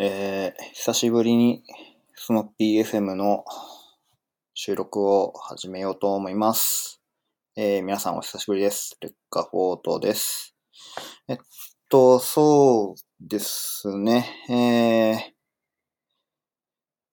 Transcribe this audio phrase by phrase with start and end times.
[0.00, 1.64] えー、久しぶりに
[2.14, 3.44] スノッピー FM の
[4.54, 7.02] 収録を始めようと思います。
[7.56, 8.96] えー、皆さんお久しぶりです。
[9.00, 10.54] レッカフォートです。
[11.26, 11.38] えっ
[11.88, 14.24] と、そうですね。
[14.48, 15.18] えー、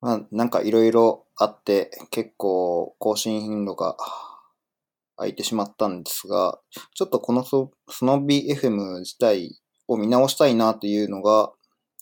[0.01, 3.97] まあ、なんかいろいろあって、結構更新頻度が
[5.17, 6.59] 空いてしまったんですが、
[6.93, 7.51] ちょっとこのス
[8.05, 11.51] ノッビー FM 自体を見直したいなというのが、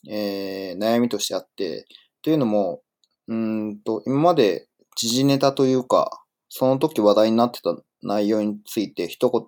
[0.10, 1.86] えー悩みとしてあって、
[2.22, 2.82] というのも、
[3.28, 9.42] うんと、今まで時事ネタというか、その時話題になってた内容について一言、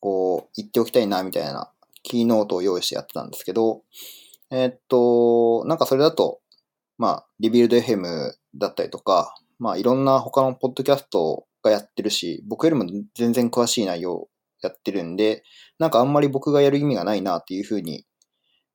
[0.00, 1.70] こう、言っておきたいな、みたいな、
[2.02, 3.82] キーノートを用意してやってたんですけど、
[4.50, 6.40] えーっと、なんかそれだと、
[6.98, 12.84] まあ、リビルド FM だったりとか、まあ、いろんな他のポッドキャストがやってるし、僕よりも
[13.14, 14.28] 全然詳しい内容
[14.60, 15.42] やってるんで、
[15.78, 18.04] なんかあんまり僕がやる意味がないなっていうふうに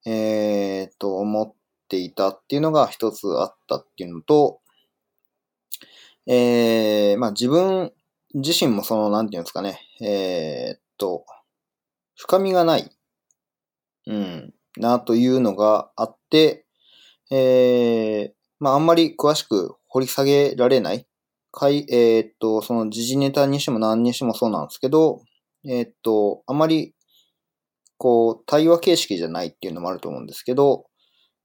[0.05, 1.53] えー、と、思っ
[1.87, 4.59] ていたっていうのが一つあったっていうのと、
[6.27, 7.91] えー、まあ自分
[8.33, 11.25] 自身もその、なんていうんですかね、えー、と、
[12.15, 12.91] 深みがない、
[14.05, 16.65] うん、なというのがあって、
[17.31, 21.07] えー、まああんまり詳しく掘り下げられない、
[21.51, 25.23] かい、えー、っと、その時事ネタにしても何にしてもそうなんですけど、
[25.65, 26.93] えー、っと、あまり
[27.99, 30.85] こう、対話形式じゃないっていうのもあると思うんですけど、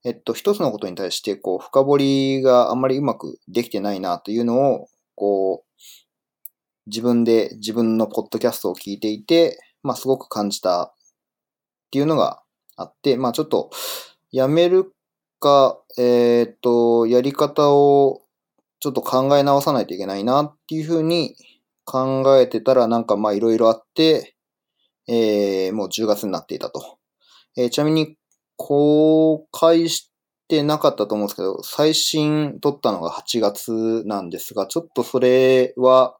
[0.04, 5.80] えっと、一つのことに対して、こう、深掘りがあんまりうまくできてないなというのを、こう、
[6.86, 10.94] 自分で自分のポッドキャストを聞いていて、まあ、すごく感じたっ
[11.90, 12.42] ていうのが
[12.76, 13.70] あって、まあ、ちょっと、
[14.30, 14.92] やめる
[15.40, 18.22] か、えーっと、やり方を
[18.80, 21.36] ちょっと考え直さないといけないなっていうふうに
[21.84, 24.33] 考えてたら、なんかまあ、いろいろあって、
[25.06, 26.98] えー、もう10月になっていたと。
[27.56, 28.16] えーちなみに、
[28.56, 30.10] 公開し
[30.48, 36.16] てなかったと思うんですけど、最新撮ったのが8月なんですが、ちょっとそれは、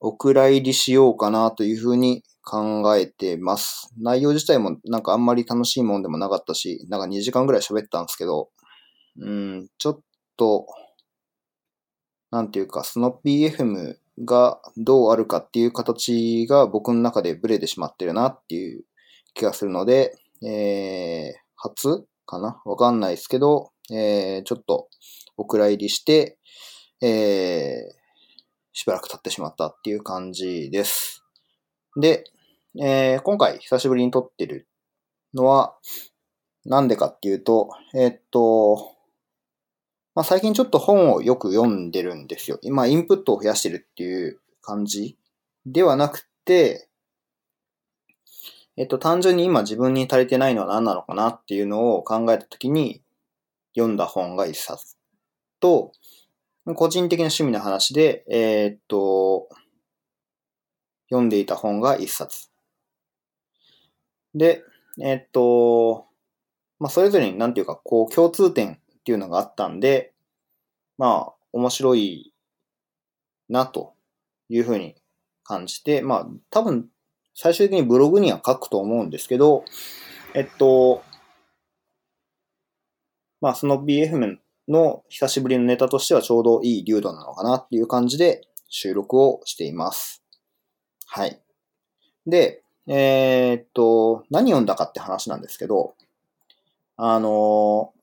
[0.00, 3.90] お蔵入りしようかなというふうに考えてます。
[3.98, 8.50] 内容自体もなんかあんまり楽しいもんでもなかったし、なんか2時間ぐらい喋ったんですけど、
[9.20, 10.00] うん、ちょっ
[10.36, 10.66] と、
[12.30, 18.84] なんていうか、スノッピー FM がどうあるかっていう形が僕の中でブレてしまってるなっていう
[19.34, 22.60] 気がするので、えー、初かな？
[22.64, 24.88] わかんないですけど、えー、ちょっと
[25.36, 26.38] お蔵入りして、
[27.00, 27.94] えー、
[28.72, 31.24] しばらく経ってしまったっていう感じです。
[32.00, 32.24] で、
[32.80, 34.68] えー、今回久しぶりに撮ってる
[35.34, 35.74] のは、
[36.64, 38.94] なんでかっていうと、えーっと、
[40.18, 42.58] まあ、最近ちょっと本をよく読んでるんですよ。
[42.62, 45.16] 今、インプットを増やしてるっていう感じ
[45.64, 46.88] ではなくて、
[48.76, 53.00] えっと、単純に今自分に足りてないのは何なのかなっていうのを考えたときに
[53.76, 54.96] 読んだ本が一冊
[55.60, 55.92] と、
[56.64, 59.48] 個人的な趣味の話で、えーっと、
[61.10, 62.50] 読んでいた本が一冊。
[64.34, 64.64] で、
[65.00, 66.06] えーっと、
[66.80, 70.12] まあ、それぞれになんていうか、こう、共通点っていうのがあったんで、
[70.98, 72.34] まあ、面白い
[73.48, 73.94] なと
[74.50, 74.96] いうふうに
[75.44, 76.90] 感じて、まあ、多分、
[77.34, 79.64] 最終的にブログには書くと思うんですけど、
[80.34, 81.02] えっと、
[83.40, 84.36] まあ、その BFM
[84.68, 90.22] の久しぶりのネタとしてはちょうどいい流度なのかなっていう感じで収録をしています。
[91.06, 91.40] はい。
[92.26, 95.94] で、えーっと、何読んだかって話なんですけど、
[96.98, 97.97] あの、技術、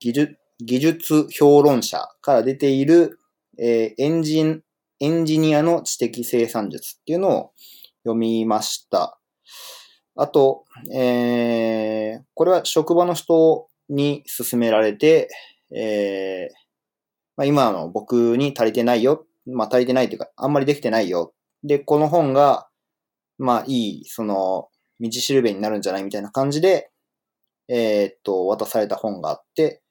[0.00, 3.18] 技術評論者から出ている、
[3.58, 4.62] えーエンジン、
[5.00, 7.52] エンジニアの知的生産術っていうのを
[8.04, 9.18] 読みました。
[10.16, 15.28] あと、えーこれは職場の人に勧められて、
[15.74, 16.54] えー
[17.36, 19.26] まあ、今の僕に足りてないよ。
[19.46, 21.32] まあ、足りてないというか、あんまりできてないよ。
[21.62, 22.68] で、この本が、
[23.38, 24.68] まあ、いい、その、
[25.00, 26.90] 道しるべになるんじゃないみたいな感じで、
[27.68, 29.82] えーっと、渡された本があって、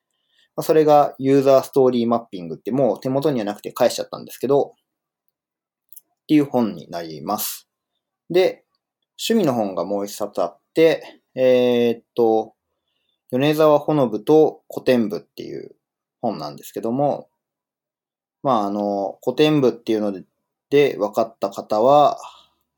[0.57, 4.73] まあ、それがユーザーストーリーマッピングってもう手元にはなくて返しちゃったんですけど、
[6.23, 7.69] っていう本になります。
[8.29, 8.65] で、
[9.19, 12.55] 趣味の本がもう一冊あって、えーっと、
[13.31, 15.75] 米沢ほのぶと古典部っていう
[16.21, 17.29] 本なんですけども、
[18.41, 20.23] まあ、あの、古典部っていうので
[20.69, 22.17] で分かった方は、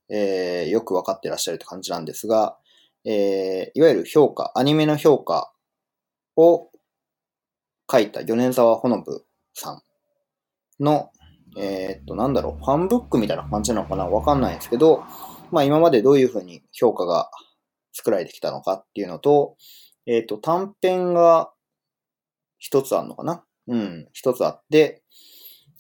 [0.10, 2.58] えーよく分かってらっしゃるって感じなんですが、
[3.06, 5.52] えーいわゆる評価、アニメの評価
[6.36, 6.70] を
[7.92, 9.82] 書いた米沢ほのぶさん
[10.84, 11.12] の、
[11.58, 14.06] えーっと、なんだろう、ファンブックみたいな感じなのかな？
[14.06, 15.04] わかんないですけど、
[15.52, 17.30] まあ今までどういうふうに評価が
[17.92, 19.56] 作られてきたのかっていうのと、
[20.06, 21.52] えっ、と、短編が
[22.60, 23.44] 一つあるのかな？
[23.68, 25.04] うん、一つあって、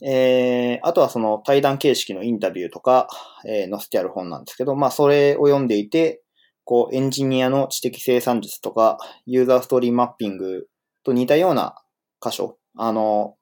[0.01, 3.07] えー、あとはその対談形式のインタビューとか、
[3.45, 6.21] えー、載せてある本なんですけど、まあそれを読んでいて、
[6.63, 10.67] こうエンジニアの知的生産術とか、ユーザーストーリーマッピング
[11.03, 11.75] と似たような
[12.21, 13.35] 箇所、あの、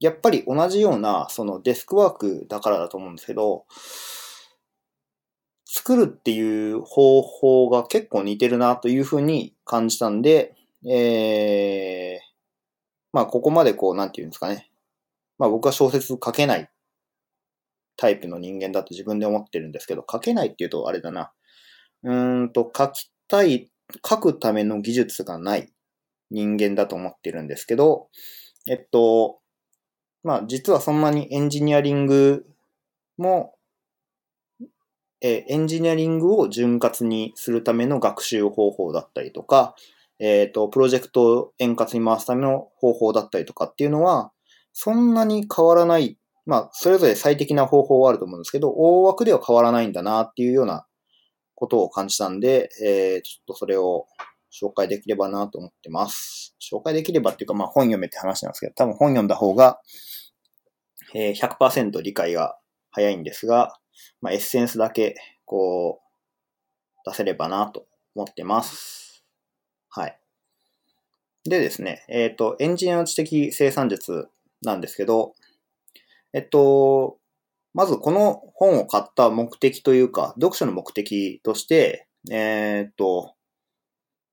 [0.00, 3.64] やっぱり同じような、そのデスクワークだからだと思うんですけど、
[5.66, 10.54] 作るっていう方法が結構似てるなというふうに感じたんで、
[10.86, 12.34] えー、
[13.12, 14.70] まあここまでこう、なんていうんですかね。
[15.38, 16.70] まあ僕は小説書けない
[17.96, 21.32] タイプの人間だと自分で思ってるんですけど、書けないっていうとあれだな。
[22.02, 23.70] うーんと、書きたい、
[24.06, 25.72] 書くための技術がない
[26.30, 28.08] 人間だと思ってるんですけど、
[28.68, 29.40] えっと、
[30.22, 32.46] まあ実はそんなにエンジニアリング
[33.18, 33.54] も、
[35.20, 39.74] えエンジニアリングを潤滑にするための学習方法だったりとか、
[40.18, 44.32] えっ、と、プロジェクトを円滑に回すための方法だったりとかっていうのは、
[44.72, 46.18] そんなに変わらない。
[46.46, 50.86] まあ、それぞれ最適な方法はあると思うんですけど、大枠では変わらないんだなっていうような
[51.54, 54.06] ことを感じたんで、えー、ちょっとそれを
[54.54, 56.54] 紹介できればなと思ってます。
[56.60, 59.80] 紹介できればっていうか、まあ本読めって話なんですけど、多分本読んだ方が、
[61.14, 62.56] えー、100%理解が
[62.90, 63.78] 早いんですが、
[64.20, 69.24] まあエッセンスだけ、こう、出せればなと思ってます。
[69.90, 70.18] はい。
[71.44, 74.28] でですね、えっ、ー、と、エンジニアの知的生産術
[74.62, 75.34] なんですけど、
[76.32, 77.18] えっと、
[77.74, 83.33] まずこの本を買った目的というか、読書の目的として、えー、っと、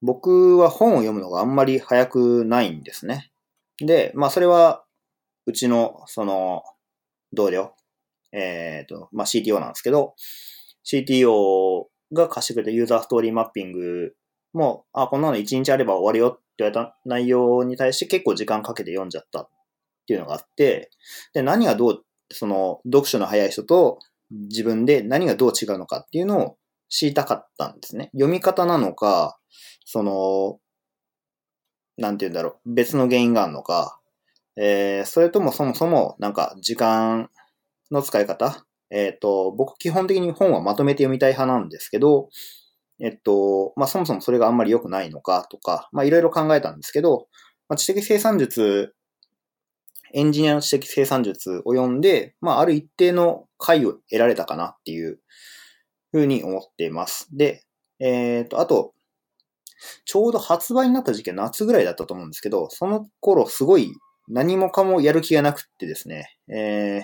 [0.01, 3.31] 僕は本を読むのがあんまり早くないんですね。
[3.77, 4.83] で、まあそれは、
[5.45, 6.63] うちの、その、
[7.33, 7.74] 同僚、
[8.31, 10.15] えー、と、まあ CTO なんですけど、
[10.86, 14.13] CTO が貸してくれたユーザーストーリーマッピング
[14.53, 19.50] も、あ、こんなの1日あれば終わるよって言われた内容に対して結構時間かけて読んじゃったっ
[20.07, 20.89] ていうのがあって、
[21.33, 24.00] で、何がどうその読書の早い人と
[24.31, 26.57] 自分で何がどう違うのかっていうのを
[26.91, 28.11] 知りたかったんですね。
[28.13, 29.39] 読み方なのか、
[29.85, 30.59] その、
[31.97, 33.99] なんて言うんだろう、別の原因があるのか、
[34.57, 37.29] えー、それともそもそもなんか時間
[37.89, 38.65] の使い方？
[38.89, 42.27] えっ、ー、と、僕基本的に本はまとめて読みたい派なんですけど、
[42.99, 47.27] えっと、まあ、そもそもそれがあんまり良くないのかとか、ま、いろいろ考えたんですけど、
[47.69, 48.93] まあ、知的生産術
[50.13, 55.19] エンジニアの知的生産術を読んで、まあ、ある一定の解を得られたかなっていう
[56.11, 57.27] ふうに思っています。
[57.35, 57.63] で、
[57.99, 58.93] えっ、ー、と、あと、
[60.05, 63.93] ちょうど発売になった時期は夏ぐらいだったと思うんですけど、その頃すごい
[64.27, 67.01] 何もかもやる気がなくってですね、えー、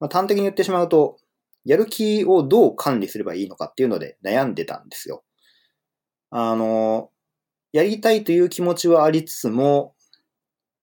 [0.00, 1.18] まあ、端的に言ってしまうと、
[1.64, 5.22] やる気をどう管理すればいいのかっていうので悩んでたんですよ。
[6.30, 7.10] あの、
[7.72, 9.94] やりたいという気持ちはありつつも、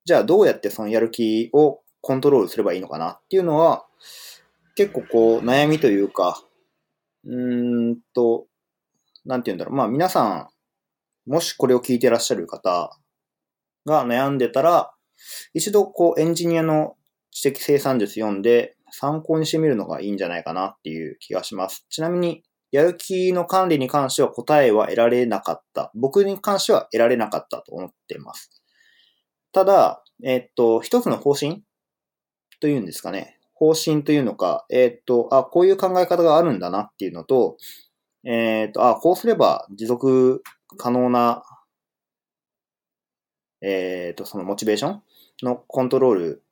[0.05, 3.85] じゃあどうやってそのやる気をコントロールすればいいのかなっていうのは、
[4.75, 6.41] 結構こう悩みというか、
[7.25, 8.47] うんと、
[9.25, 9.75] なんて言うんだろう。
[9.75, 10.49] まあ皆さ
[11.27, 12.97] ん、もしこれを聞いてらっしゃる方
[13.85, 14.91] が悩んでたら、
[15.53, 16.95] 一度こうエンジニアの
[17.31, 21.85] 知的生産術読んで参考にしてみるのがいいんじゃないかなっていう気がします。
[21.89, 25.91] ちなみに、やる気の管理に関しては答えは得られなかった。
[25.95, 28.51] 僕に関しては得られなかったと思っています。
[29.51, 31.63] ただ、えっと、一つの方針
[32.59, 33.38] というんですかね。
[33.59, 37.57] 方針というのか、えっと、あ、こういう考え方があるんだなっていうのと、
[38.23, 40.41] えっと、あ、こうすれば持続
[40.77, 41.43] 可能な、
[43.61, 45.01] えっと、そのモチベーション
[45.43, 46.43] のコントロール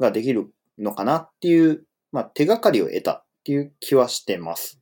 [0.00, 4.80] ができるのかなっていう、まあ、手がかりを得たっていう気はしてます。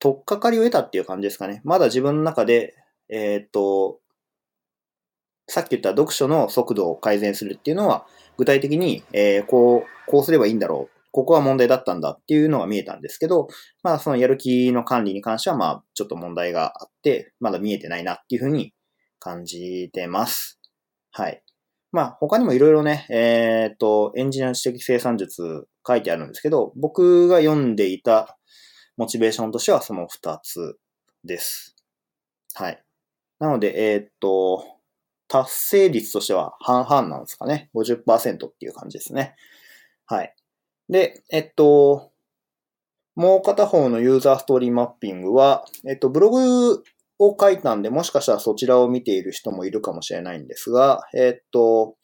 [0.00, 1.60] とっかかりを得たっていう感じですかね。
[1.62, 2.74] まだ自分の中で、
[3.08, 4.00] えっと、
[5.46, 10.94] さっき言った読書の速度を改善するっていうのは、具体的に、えー、こう、こうすればいいんだろう。
[11.14, 13.46] ここは問題だったんだっていうのが見えたんですけど、
[13.84, 18.74] まあそのやる気の管理に関してはまあちょっと問題があって、まだ見えてないなっていうふうに
[19.20, 20.58] 感じてます。
[21.12, 21.40] はい。
[21.92, 28.36] まあ他にもいろいろね、えっ、と、エンジニアの知的生産術書いてあるんですけど、僕が読んでいた
[28.96, 30.78] モチベーションとしてはその2つ
[31.22, 31.76] です。
[32.54, 32.82] はい。
[33.38, 34.64] なので、えっ、と、
[35.34, 37.68] 達成率としては半々なんですかね。
[37.74, 39.34] 50%っていう感じですね。
[40.06, 40.32] はい。
[40.88, 42.12] で、えっと、
[43.16, 46.84] もう片方のユーザーストーリーマッピングは、えっと、ブログ
[47.18, 51.96] を書いたんで、もしかしたらそちらを見ている人もいるかもしれないんですが、えっと、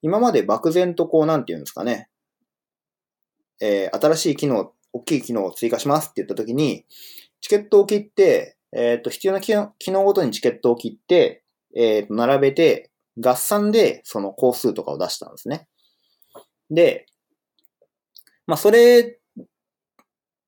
[0.00, 2.08] 今まで漠然とこう、なんて言うんですかね。
[3.60, 6.86] えー、新しい機能、大きい機能を追加しますって言ったときに、
[7.42, 9.52] チケットを切って、えっ、と、必要な機
[9.90, 11.44] 能ごとにチケットを切って、
[11.76, 15.66] えっ、と、並べて、合算でその工数とかを出したんですね。
[16.70, 17.06] で、
[18.46, 19.18] まあ、それ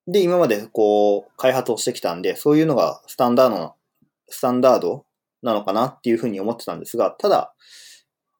[0.06, 3.74] で今までこう、開発をしてきたんで、そういうのがスタンダードな、
[4.28, 5.04] スタンダード
[5.42, 7.54] なのかなっていうふうに思ってたんですが、ただ、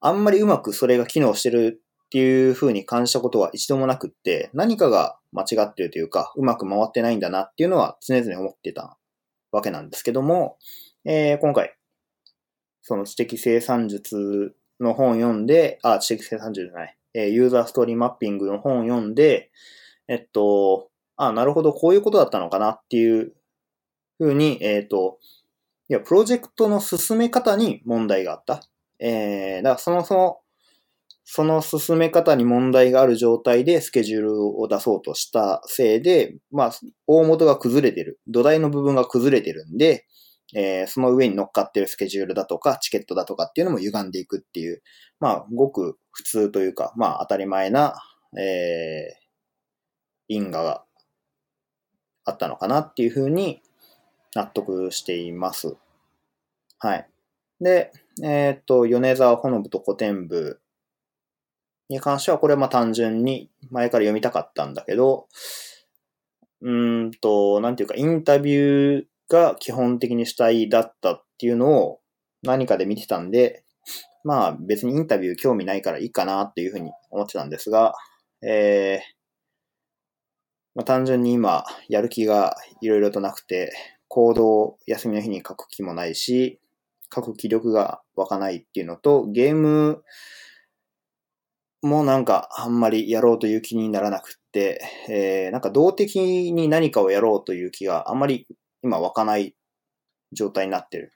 [0.01, 8.99] あんまりうまくそれが機能してるっていうふうに感じたことは一度もなくって、何かが間違ってるというか、うまく回ってないんだなっていうのは常々思ってた
[9.53, 10.57] わけなんですけども、
[11.05, 11.75] えー今回、
[12.83, 19.51] その知的生産術の本読んで、あ、知的生産術じゃない、えーユーザーストーリーマッピングの本読んで、
[20.09, 23.33] えっと、あ、なるほど、こういうことだったのかなっていう
[24.19, 25.19] ふうに、えっと、
[25.89, 28.63] いや、プロジェクトの進め方に問題があった。
[29.01, 30.41] えー、だからそもそも、
[31.25, 36.73] その進め方に問題がある状態でスケジュールを出そうとしたせいで、まあ、
[37.07, 38.21] 大元が崩れてる。
[38.27, 40.07] 土台の部分が崩れてるんで、
[40.55, 44.83] えーその上に乗っかってるスケジュールだとか、チケットだとかっていうのも歪んでいくっていう、
[45.21, 47.95] まあ、ごく普通というか、まあ、当たり前な、
[48.39, 49.21] えー
[50.33, 50.85] 因果が
[52.25, 53.63] あったのかなっていうふうに
[54.37, 55.77] 納得しています。
[56.79, 57.09] はい。
[57.61, 57.93] で、
[58.23, 60.61] えーっと、米沢ほのぶと古典部
[61.89, 65.27] に関しては、これはまあ単純に前から読みたかったんだけど、
[66.63, 72.01] うんと、なんていうか、インタビューが基本的に主体だったっていうのを
[72.43, 73.65] 何かで見てたんで、
[74.25, 77.95] まあ別にインタビュー興味ないからいいかなっていうふうに思ってたんですが、
[78.43, 79.07] えー、
[80.75, 83.73] まあ単純に今やる気がいろいろとなくて、
[84.09, 86.61] 行動を休みの日に書く気もないし、
[87.15, 90.03] 書く気力が湧かないっていうのと、ゲーム
[91.83, 98.47] もなんかあんまりやろうという気にならなくって、えー、なんか動的に何かをやろうという気があんまり
[98.83, 99.55] 今湧かない
[100.33, 101.13] 状態になってる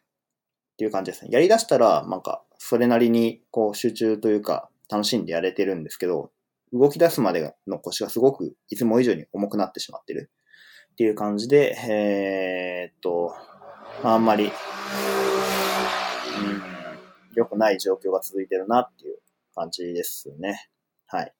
[0.74, 1.30] っていう感じですね。
[1.32, 6.30] やり出したらなんかそれなりにこう集中というか楽しんでやれてるんですけど、
[6.72, 10.30] 動き出すまでの腰がすごくいつも以上に重くなってしまってる
[10.92, 13.34] っていう感じで、えーっと、
[14.02, 14.52] ああんまり、うん、
[17.34, 19.18] 良くない状況が続いてるなっていう
[19.54, 20.68] 感じですね。
[21.06, 21.32] はい。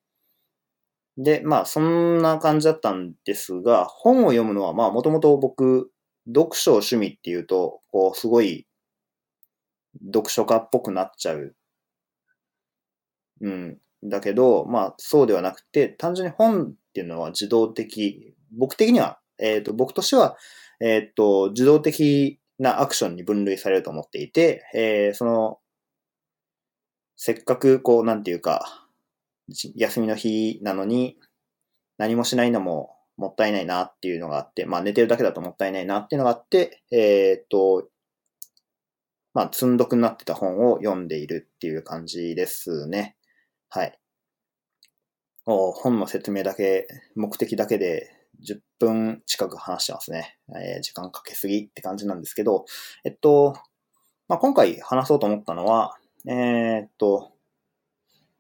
[1.16, 5.90] で、まあ、そんな感じだったんですが、本を読むのは、まあ、もともと僕、
[6.26, 8.66] 読書を趣味っていうと、こう、すごい、
[10.07, 11.54] 読書家っぽくなっちゃう。
[13.40, 13.78] うん。
[14.02, 20.37] だけど、まあ、そうではなくて、単純に本っていうのは自動的、僕的には、えっ、と、僕としては、
[20.81, 25.59] えっ、と、自動的なアクションに分類されると思っていて、えーその、
[27.16, 28.87] せっかく、こう、なんていうか、
[29.76, 31.16] 休みの日なのに、
[31.99, 37.88] 何もしないのももったいないなっていうのがあって、まあ寝てるだけだともったいないなっていうのがあって、えーっと、
[39.33, 43.16] まあ積んどくになってた本を読んでいるっていう感じですね。
[43.68, 43.99] はい。
[45.47, 48.09] 本の説明だけ、目的だけで
[48.42, 50.38] 10分近く話してますね。
[50.56, 52.64] えー時間かけすぎって感じなんですけど、
[53.04, 53.54] えっと、
[54.28, 57.33] まあ今回話そうと思ったのは、えーっと、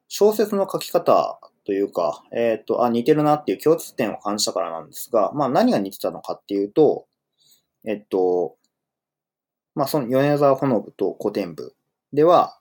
[0.08, 7.06] 小説の書き方というか、えーっと、あ、似てるなっていう共通点を感じたからなんですが、まあ何が似てたのかっていうと、
[7.86, 8.56] えっと、
[9.74, 11.74] まあその米沢ほのぶと古典部
[12.12, 12.58] では、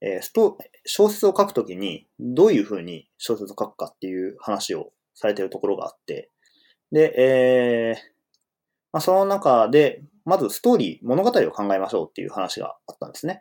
[0.00, 6.30] えースト小説を書くときにどういう風に小説を書くかっていう話をされてるところがあって、
[6.92, 8.16] で、えー
[8.92, 13.40] まあ、その中で、まずストーリー、物語を考えましょうっていう話があったんですね。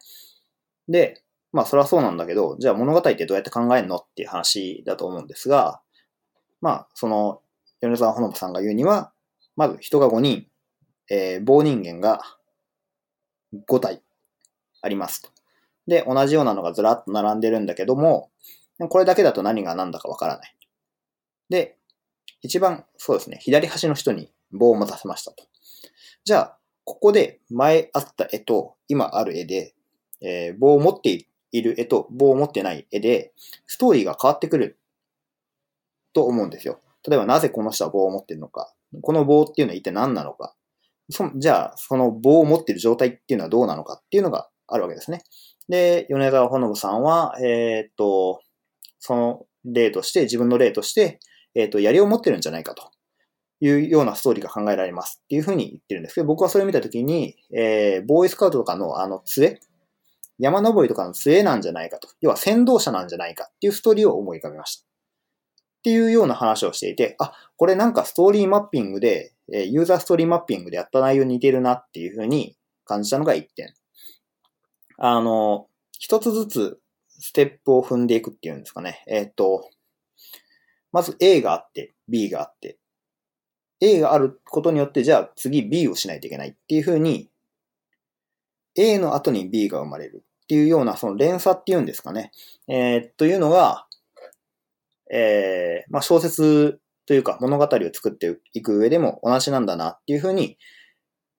[0.88, 1.24] で、
[1.56, 5.80] まあそれはそうなんだけど、じゃあ物語ってどうやって考えるのっていう話だと思うんですが、
[6.60, 7.42] まあその、
[7.80, 9.14] 米沢ほのぶさんが言うには、
[9.56, 10.48] まず人が5人、
[11.10, 12.20] えー棒人間が
[13.70, 14.02] 5体
[14.82, 15.30] ありますと。
[15.88, 18.32] で、同じようなのがずらっと並んでるんだけども、
[18.90, 20.58] これだけだと何が何だかわからない。
[21.48, 21.78] で、
[22.42, 25.46] 一番、そうですね、左端の人に棒を持たせましたと。
[26.26, 29.74] じゃあ、ここで前あった絵と今ある絵で、
[30.20, 33.34] えー棒を持っているいる絵と棒を持ってない絵で、
[33.68, 34.78] ストーリーが変わってくる
[36.14, 36.80] と思うんですよ。
[37.08, 40.56] 例えばなぜこの人は棒を持ってるのか、この棒っていうのは一体何なのか、
[41.10, 45.22] そじゃあその棒を持ってる状態っていうのはどうなのかっていうのがあるわけですね。
[45.70, 48.42] で、米沢ほのぶさんは、えーっと、
[49.00, 51.20] その例として、自分の例として、
[51.56, 52.92] えーっと、槍を持ってるんじゃないかと
[53.62, 59.60] いうようなストーリーが考えられますっていうふうに言ってるんですけど、僕はそれを見たときに、えー、ボーイスカウトとかのあの杖
[60.40, 62.10] 山登りとかの杖なんじゃないかと。
[62.22, 64.86] 要は先導者なんじゃないかっていうストーリーを思い浮かべました。
[64.86, 64.88] っ
[65.84, 73.74] ていうような話をしていて、あ、これなんかストーリーマッピングで、えユーザーストーリーマッピングでやった内容に似てるなっていうふうに感じたのが1点。
[74.98, 76.80] あの、一つずつ
[77.20, 79.04] ステップを踏んでいくっていうんですかね。
[79.08, 79.70] えっ、と、
[80.92, 82.78] まず A があって、B があって、
[83.80, 87.30] A があることによって、じゃあ次 B をしないといけないっていうふうに、
[88.76, 92.32] A の後に B が生まれるっていうような、その連鎖っていうんですかね。
[92.68, 93.88] えー、というのが、
[95.12, 100.58] えー、まあ小説というか物語を作っていく上でも同じなんだなっていうふうに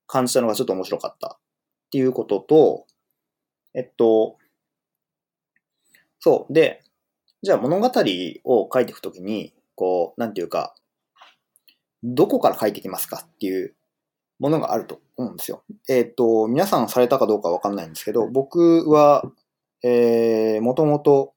[0.07, 1.39] 感じたのがちょっと面白かったっ
[1.91, 2.87] ていうことと、
[3.75, 4.39] えっと、
[6.19, 6.53] そう。
[6.53, 6.83] で、
[7.43, 7.87] じゃあ物語
[8.45, 10.75] を書いていくときに、こう、なんていうか、
[12.03, 13.76] どこから書いてきますかっていう
[14.39, 15.63] ものがあると思うんですよ。
[15.89, 19.25] えっ、と、皆さんされたかどうかわかんないんですけど、僕は、
[19.83, 21.35] えー、もともと、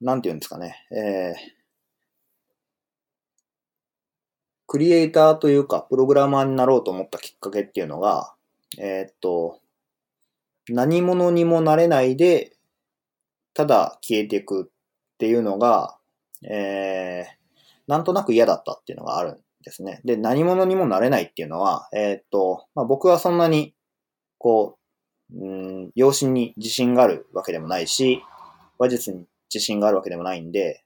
[0.00, 1.34] なんて言うんですかね、えー、
[4.66, 8.34] クリエイターというか、プログラマーになろうと思ったきっかけっていうのが、
[8.78, 9.60] えー、っと、
[10.68, 12.56] 何者にもなれないで、
[13.54, 14.66] ただ消えていくっ
[15.18, 15.98] ていうのが、
[16.48, 17.42] えー、
[17.86, 20.00] なんとなく嫌だったっていうのがあるですね。
[20.04, 23.74] で、何者にもなれないっていうのは、えー、っと、まあ、僕はそんなに、
[24.38, 24.78] こ
[25.32, 25.48] う、う
[25.86, 28.22] ん、養子に自信があるわけでもないし、
[28.78, 30.84] 話術に自信があるわけでもないんで、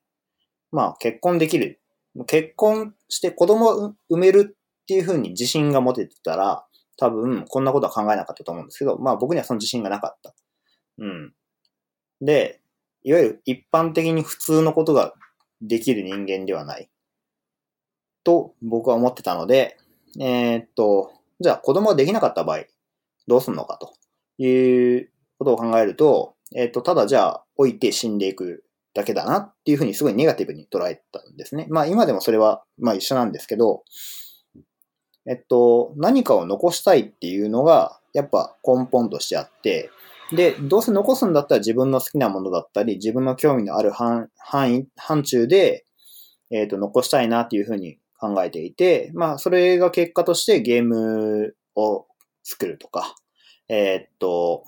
[0.71, 1.80] まあ結婚できる
[2.25, 6.64] 結婚して子供を産めるっていうふうに自信が持ててたら、
[6.97, 10.35] 多分こんなことは考えなかったと思うんですけど、まあ僕にはその自信がなかった。
[10.99, 11.35] うん。
[12.23, 12.62] で、
[13.02, 15.12] いわゆる一般的に普通のことが
[15.61, 16.88] できる人間ではない。
[18.26, 19.76] と僕は思ってたので、
[20.18, 22.64] えー、っと、じゃあ子供ができなかった場合、
[23.28, 23.95] どうすんのかと
[24.42, 28.64] いうことを考えると、え、っと、ただじゃあ置いて死んでいく
[28.95, 31.68] だけだなっていうふうにすごいネガティブに捉えたんですね。
[31.71, 33.85] まあ今でもそれはまあ一緒なんですけど、
[35.28, 39.90] えっと、何かを残したいっていうのがやっぱ根本としてあって、
[40.33, 45.84] で、どうせ残すんだったら自分の好きなものだったり、自分の興味のある範囲、範疇で、
[46.50, 52.07] えっ、と、残したいなっていうふうに考えていて、まあ、それが結果としてゲームを
[52.43, 53.15] 作るとか、
[53.69, 54.65] えっと、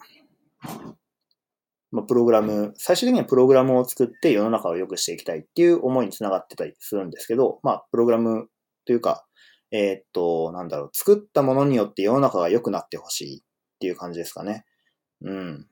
[1.90, 8.48] まあ、プログラム、最終的にはプログラムを作って世の中を良くしていきたいっていう思いにつながってたりするんですけど、まあ、プログラム
[8.84, 9.24] というか、
[9.70, 13.42] えー、っと、なんだろう、作ったものによって世の中が良くなってほしいっ
[13.80, 14.64] ていう感じですかね。
[15.22, 15.66] うん。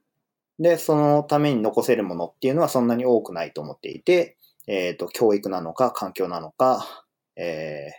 [0.59, 4.37] で、そのために残せるものっていうのはそんなに多くないと思っていて、
[4.67, 7.06] えー、っと、教育なのか、環境なのか、
[7.37, 7.93] えー、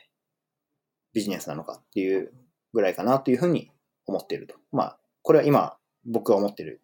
[1.13, 2.33] ビジネスなのかっていう
[2.73, 3.71] ぐらいかなというふうに
[4.05, 4.55] 思っていると。
[4.71, 6.81] まあ、これは今僕が思っている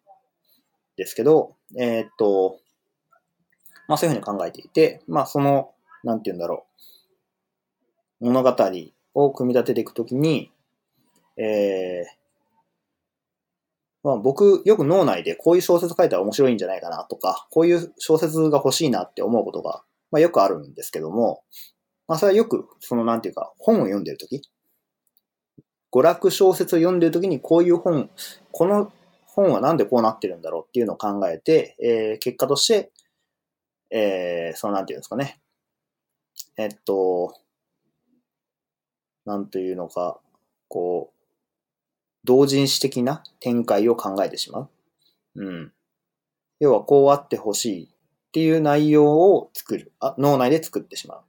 [0.96, 2.58] ですけど、えー、っと、
[3.88, 6.66] まあそういうふうに考えていて、まあその、なんて言うんだろ
[8.20, 8.56] う、物語
[9.14, 10.52] を組み立てていくときに、
[11.36, 12.24] えー、
[14.02, 21.42] まあ僕、よく脳内でこういう小説書いたら面白いんじゃないかなとか、こういう小説が欲しいなって思うことが、まあよくあるんですけども、
[22.06, 24.42] まあそれはよく、そのなんていうか、本を読んでるとき、
[25.92, 28.10] 娯楽小説を読んでるときにこういう本、
[28.50, 28.92] この
[29.26, 32.92] 本はなんでこうなってるんだろうっていうのを考えて、えー、結果として、
[33.90, 35.40] えー、そのなんていうんですかね。
[36.56, 37.34] えっと、
[39.24, 40.20] なんというのか、
[40.68, 41.14] こう、
[42.24, 44.70] 同人誌的な展開を考えてしまう。
[45.36, 45.72] うん。
[46.60, 47.88] 要はこうあってほしいっ
[48.32, 49.92] ていう内容を作る。
[50.00, 51.22] あ、脳内で作ってしまう。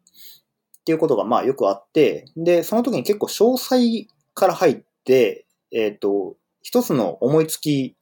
[0.86, 7.95] っていうことがまあよくあって、で、その時に結構詳細から入って、えっ、ー、と、一つの思いつき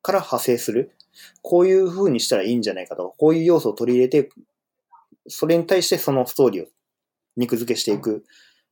[0.00, 0.92] から派生する。
[1.42, 4.30] こういう風にしたらいいんじゃないかとか、こういう要素を取り入れて、
[5.28, 6.66] それに対してそのストーリーを
[7.36, 8.24] 肉付けしていく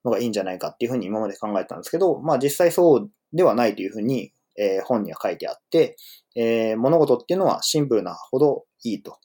[0.07, 5.97] のがいいんじゃないかっていう風に今まで考えたんですけど、まあ実際そうではないという風に、えー、本には書いてあって、
[6.35, 9.19] えー、物事っていうのはシンプルなほどいいと。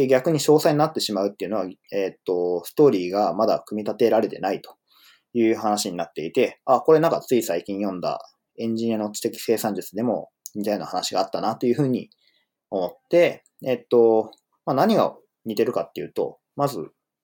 [0.00, 4.76] で、逆に詳細になってしまうっていうのは、え、っと、ストーリーがまだ組み立てられてないと
[5.34, 8.18] いう話になっていて、あ、これなんかつい最近読んだ
[8.58, 12.08] エンジニアの知的生産術でもみたいな話があったなというふうに
[12.70, 14.30] 思って、えっと、
[14.64, 16.78] まあ、何が似てるかっていうと、まず、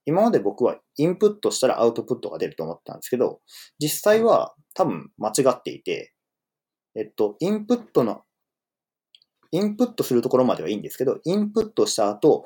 [0.05, 3.41] 今まで僕はインプットしたらアウトプットが出ると思ったんですけど、
[3.79, 6.13] 実際は多分間違っていて、
[6.95, 8.23] えっと、インプットの、
[9.51, 12.45] インプットするところまではいいんですけど、インプットした後、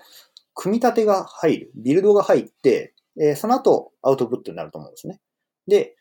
[0.55, 5.21] 組み立てが入る、ビルドが入って、えー、その後アウトプットになると思うんですね。
[5.67, 5.97] で、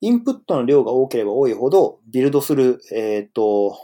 [0.00, 3.78] インプットの量が多ければ多いほど、ビルドする、えっ、ー、と、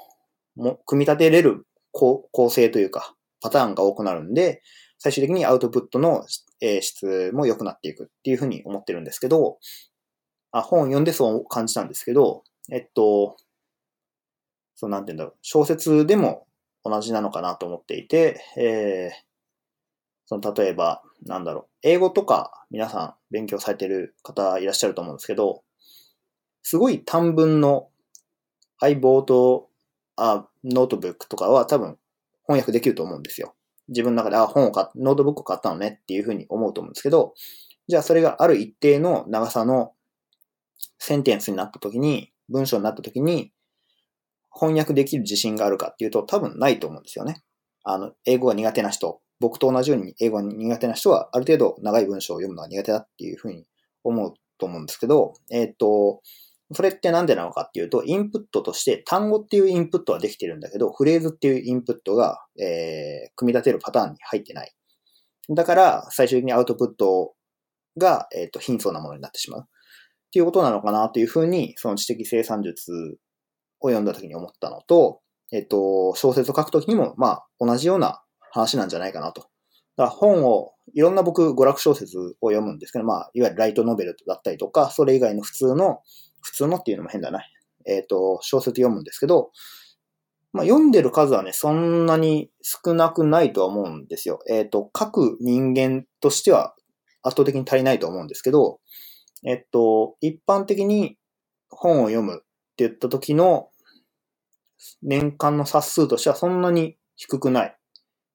[0.56, 4.62] も、組み立てれる構成というか、パターンが多くなるんで、
[4.98, 6.24] 最終的にアウトプットの、
[6.62, 9.58] え質も良くなっていくっていうふうに思ってるんですけど、
[10.52, 13.36] あ、本読んでそう感じたんですけど、えっと、
[14.74, 16.46] そうなんて言うんだろう、小説でも
[16.88, 19.26] 同じなのかなと思っていて、えー、
[20.26, 25.62] その例えば、なんだろう、英語とか皆さん勉強されてる方いらっしゃると思うんですけど、
[26.62, 27.88] すごい短文の
[28.80, 29.68] I bought
[30.16, 31.96] a notebook とかは多分
[32.46, 33.54] 翻訳できると思うんですよ。
[33.88, 37.34] 自分の中で、あ、本を買ノートブックを買ったのねっていうふうに思うと思うんですけど、
[37.88, 39.92] じゃあそれがある一定の長さの
[40.98, 43.52] センテンスになった時に、文章になった時に、
[44.58, 47.42] 翻訳できる自信があるかっていうと多分ないと思うんですよね。
[47.84, 53.66] あの、英語が苦手な人、僕と同じように英語が苦手な人はある程度長い文章を読むのが苦手だっていうふうに
[54.02, 56.22] 思うと思うんですけど、えっ、ー、と、
[56.72, 64.74] それってなんでなのかっていうと、インプットとして単語っていうインプットはできてるんだけど、フレーズっていうインプットが、えー、組み立てるパターンに入ってない。
[65.50, 67.34] だから、最終的にアウトプット
[67.96, 69.60] が、えっ、ー、と、貧相なものになってしまう。
[69.60, 69.64] っ
[70.32, 73.18] ていうことなのかなというふうに、その知的生産術
[73.80, 75.20] を読んだ時に思ったのと、
[75.52, 79.46] えっ、と、小説を書くときにも、まあ、同じような話なんじゃないかなと。
[79.96, 86.00] だ本を、いろんな僕、娯楽小説を読むんですけど、まあ、いわゆるライトノベルだったりとか、それ以外の普通の、
[86.40, 87.42] 普通のっていうのも変だな。
[87.86, 89.52] えっ、と、小説読むんですけど、
[90.52, 94.40] まあ、読んでる数はね、そんなに少なくないとは思うんですよ。
[94.48, 96.74] えっ、ー、と、書く人間としては
[97.22, 98.80] 圧倒的に足りないと思うんですけど、
[99.44, 101.18] えっと、一般的に
[101.68, 102.42] 本を読む
[102.76, 103.70] って言った時の
[105.02, 107.76] 年間の冊数としてはそんなに低くない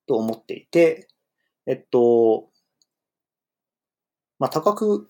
[0.08, 1.08] と思っていて、
[1.68, 2.50] えっと、
[4.40, 5.08] まあ、高く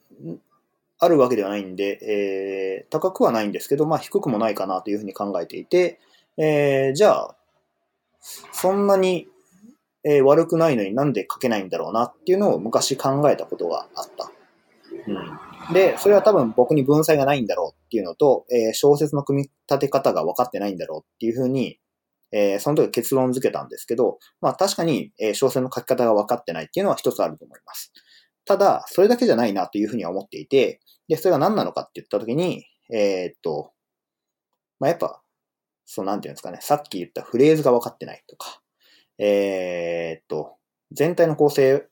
[1.00, 6.02] あるわけではないんで、えー、高くはないんですけど、まあ、低くもないかなというふうに考えていて、
[6.38, 7.36] えー、じゃあ、
[8.52, 9.28] そんなに、
[10.04, 14.30] えー、悪くないのになんで書けないんだろうなっていうのを昔考えたことがあった。
[15.74, 21.80] で、それは多分僕に文才がないんだろうっていうのと、えー、小説の組み立て方が分かってないんだろうっていうふうに、
[22.32, 27.94] えー、その時結論付けたんですけど、まあ確かに、えー、小説の書き方が分かってないっていうのは一つあると思います。
[28.46, 33.72] ただ、それだけじゃないなというふうには思っていて、で、それが何なのかって言ったときに、えー、っと、
[34.80, 35.22] まあ、やっぱ、
[35.86, 38.62] そう、なんていうんですかね、さっき言ったフレーズが分かってないとか、
[39.20, 40.56] えー、っと、
[40.92, 41.86] 全体の構成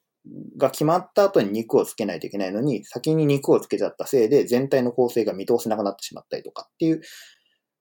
[0.57, 7.01] が決まった後に肉をつけないといけないのに、先に肉をつけちゃったせいで全体の構成が見通せなくなってしまったりとかっていう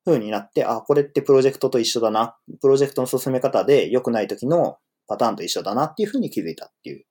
[0.04, 7.04] 風になって、あ、これってプロジェクトと一緒だな、プロジェクトの進め方で良くない時のパターンと一緒だなっていう風に気づいたっていう。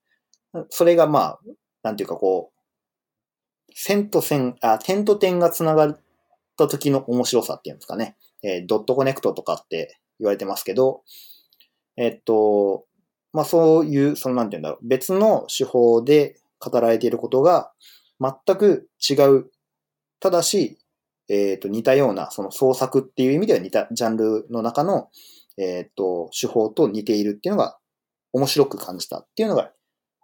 [0.70, 1.38] それがまあ、
[1.82, 6.00] なんていうかこう、線と線、あ、点と点が繋がっ
[6.56, 8.16] た時の面白さっていうんですかね。
[8.42, 11.02] えー、ドットコネクトとかって言われてますけど、
[11.96, 12.86] えっと、
[13.32, 17.72] まあそういう、そのなんて言うんだろう、別の手法で語られていることが
[18.20, 19.50] 全く違う。
[20.20, 20.78] ただし、
[21.28, 25.10] えっ、ー、と、似たような、その創作っていう意味では似たジャンルの中の、
[25.58, 27.78] えっ、ー、と、手法と似ているっていうのが
[28.32, 29.70] 面白く感じたっていうのが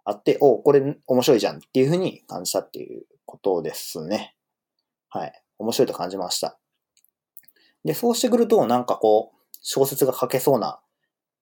[0.03, 4.35] あって、おこれ面白いじゃんっていうふうに感じたっていうことですね。
[5.09, 5.43] はい。
[5.59, 6.57] 面白いと感じました。
[7.83, 10.79] で、そうしてくると、なんかこう、小説が書けそうな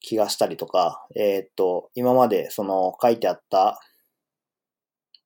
[0.04, 3.80] 気がしたりとか、えー、っと、今までその書いてあった、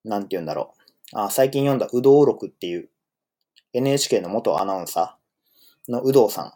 [0.05, 0.73] なんて言うんだろ
[1.13, 1.19] う。
[1.19, 2.89] あ最近読んだ、うどう録っていう
[3.73, 6.53] NHK の元アナウンサーの有働さん、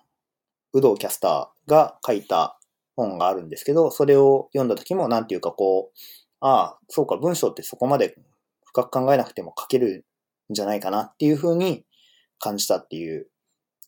[0.73, 2.60] 有働キャスターが書いた
[2.95, 5.97] 本があるんですけど、それを読んだ時もなんていうかこう、
[6.41, 8.15] ああ、そうか、文章ってそこまで
[8.65, 10.05] 深く考えなくても書ける
[10.51, 11.86] んじゃないかなっていうふうに
[12.39, 13.27] 感じたっていう、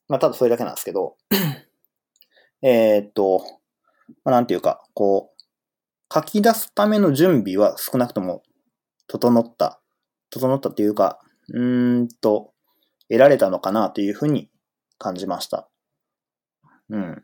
[0.08, 1.18] まあただそれだけなんですけど、
[2.64, 3.44] えっと、
[4.24, 8.44] まあ、なんていうか、こう、書き出すための準備は少なくとも
[9.08, 9.80] 整った、
[10.30, 12.54] 整ったっていうか、うーんと、
[13.10, 14.50] 得られたのかなというふうに
[14.98, 15.70] 感じました。
[16.90, 17.24] うん。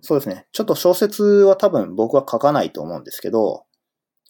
[0.00, 0.46] そうですね。
[0.52, 3.64] ちょっと小説は多分僕は書かないと思うんですけど、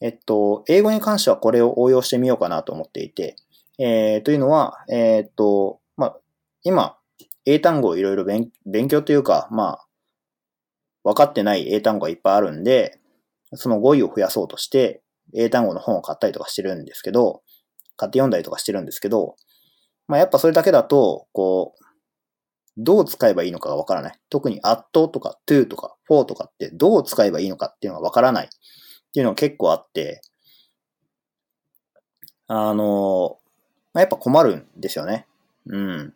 [0.01, 3.37] えっと、英語に関してはこれを応用してみようかなと思っていて、
[3.79, 6.17] えー、というのは、えー、っと、まあ、
[6.63, 6.97] 今、
[7.45, 9.86] 英単語をいろいろ勉強というか、まあ、
[11.07, 12.99] 分かってない英単語がいっぱいあるんで、
[13.55, 15.03] その語彙を増やそうとして、
[15.35, 17.43] 英単語の本を買ったりとかしてるんですけど、
[17.97, 19.37] 買って読んだりとかしてるんですけど、
[20.09, 21.85] まあやっぱそれだけだと、こう、
[22.77, 24.19] どう使えばいいのかがわからない。
[24.31, 28.49] 特に at とか to とか for とかってどう使えばいいのかっていうのがわからないっ
[29.15, 30.23] ていうのが結構あって、
[32.49, 33.39] あの、
[33.95, 35.27] まあ、やっぱ困るんですよね。
[35.67, 36.15] うん。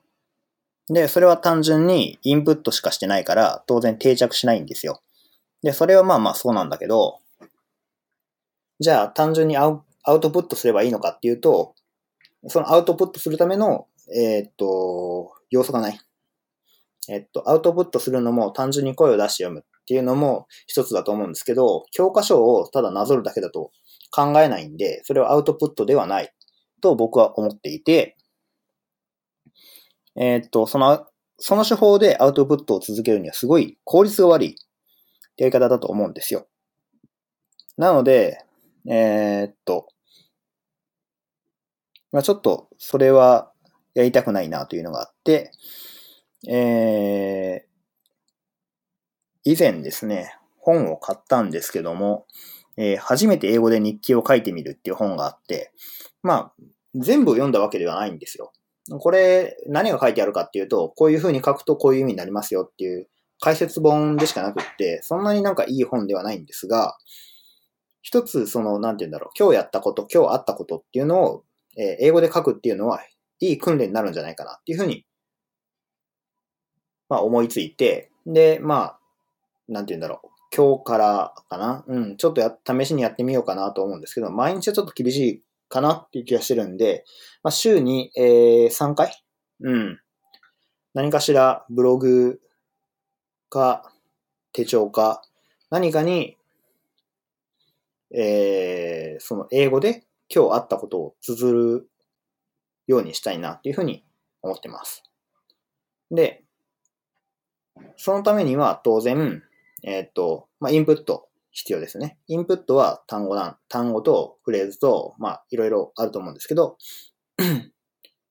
[0.90, 5.00] で、それは単純にインプットしかしてないから、当然定着しないんですよ。
[5.62, 7.20] で、それはまあまあそうなんだけど、
[8.80, 11.74] じゃあ単純にアウトプットすればいいのかっていうと、
[12.48, 16.00] そのアウトプットするための、えっと、要素がない。
[17.08, 23.70] えっと、アウトプットするのも単純に声を出して読むっていうのも一つだと思うんですけど、教科書をただなぞるだけだと
[24.10, 26.32] 考えないんで、それはアウトプットではない
[26.80, 28.16] と僕は思っていて、
[30.20, 31.06] えっと、その、
[31.38, 34.56] その手法でアウトプットを続けるにはすごい効率が悪い
[35.38, 36.46] やり方だと思うんですよ。
[37.78, 38.44] なので、
[38.86, 39.88] えー、っと、
[42.12, 43.50] まあ、ちょっとそれは
[43.94, 45.52] やりたくないなというのがあって、
[46.46, 52.26] えー、以前ですね、本を買ったんですけども、
[52.76, 55.72] えー、初めて英語で日記を書いてみるっていう本があって、
[56.22, 56.52] まあ、
[56.94, 58.52] 全部読んだわけではないんですよ。
[58.98, 63.08] これ、何が書いてあるかっていうと、こういう風に書くとこういう意味になりますよっていう
[63.40, 66.96] 解説本でしかなくって、そんなになんかいい本ではないんですが、
[68.02, 71.44] 一つ、その、なんて言うんだろう、今日やったこと、今日あったことっていうのを、
[71.76, 73.00] えー、英語で書くっていうのは、
[73.40, 75.06] いい訓練になるんじゃないかなっていうふうに、
[77.08, 78.98] まあ思いついて、で、まあ、
[79.68, 81.84] なんて言うんだろう、今日からかな？
[81.86, 87.04] うん、ちょっとや、試しにやってみようかなと思うんですけど、毎日はちょっと厳しいかなっていう気がしてるんで、
[87.42, 89.24] まあ週に、えー、3回？
[89.62, 89.98] うん。
[90.92, 92.40] 何かしらブログ
[93.48, 93.90] か
[94.52, 95.22] 手帳か
[95.70, 96.36] 何かに
[98.12, 100.04] えー、その英語で
[100.34, 101.88] 今日あったことを綴る
[102.86, 104.04] ようにしたいなっていうふうに
[104.42, 105.04] 思ってます。
[106.10, 106.42] で、
[107.96, 109.42] そのためには当然、
[109.84, 112.18] えっ、と、まあ、インプット必要ですね。
[112.28, 116.78] インプットは単語だ、単語とフレーズと、まあ、いろいろあると思うんですけど、
[117.38, 117.44] ま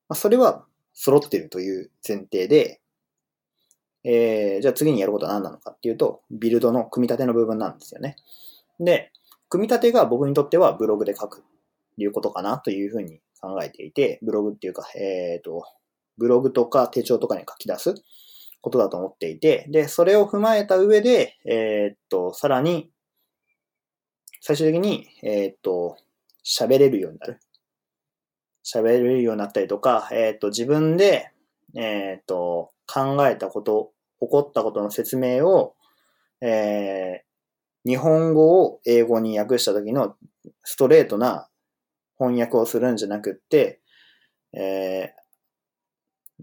[0.09, 2.81] あ、それは揃ってるという前提で、
[4.03, 8.15] えー、じゃあ次にやることは何なのかっていうと、ビルドの組み立ての部分なんですよね。
[8.79, 9.11] で、
[9.49, 11.43] 組み立てが僕にとってはブログで書くと
[11.97, 15.65] いうことかなというふうに考えていて、ブログっていうか、えっ、ー、と、
[16.17, 17.95] ブログとか手帳とかに書き出す
[18.61, 22.91] ことだと思っていて、で、それを踏まえた上で、えっ、と、さらに、
[24.41, 25.97] 最終的に、えっ、と、
[26.45, 27.39] 喋れるようになる。
[28.65, 31.31] 喋れるようになったりとか、えっ、と、自分で、
[31.75, 35.75] えっ、と、考えたこと、起こったことの説明を、
[36.41, 37.23] え
[37.85, 40.15] 日本語を英語に訳した時の
[40.63, 41.49] ストレートな
[42.17, 43.79] 翻訳をするんじゃなくって、
[44.53, 45.13] え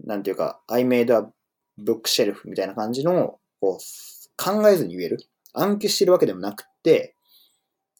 [0.03, 1.27] ー、なんていうか、I made a
[1.81, 5.17] bookshelf みたいな感じの、こう、考えずに言える。
[5.53, 7.15] 暗記してるわけでもなくって、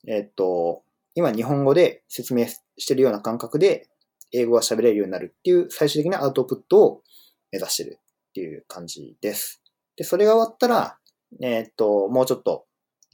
[0.06, 0.84] えっと、
[1.16, 3.90] 今日本語で説明してるような感覚で、
[4.32, 7.04] 英語が喋れるようになるっていう最終的なアウトプットを
[7.52, 9.62] 目指してるっていう感じです。
[9.96, 10.98] で、それが終わったら、
[11.42, 12.66] えっと、もうちょっと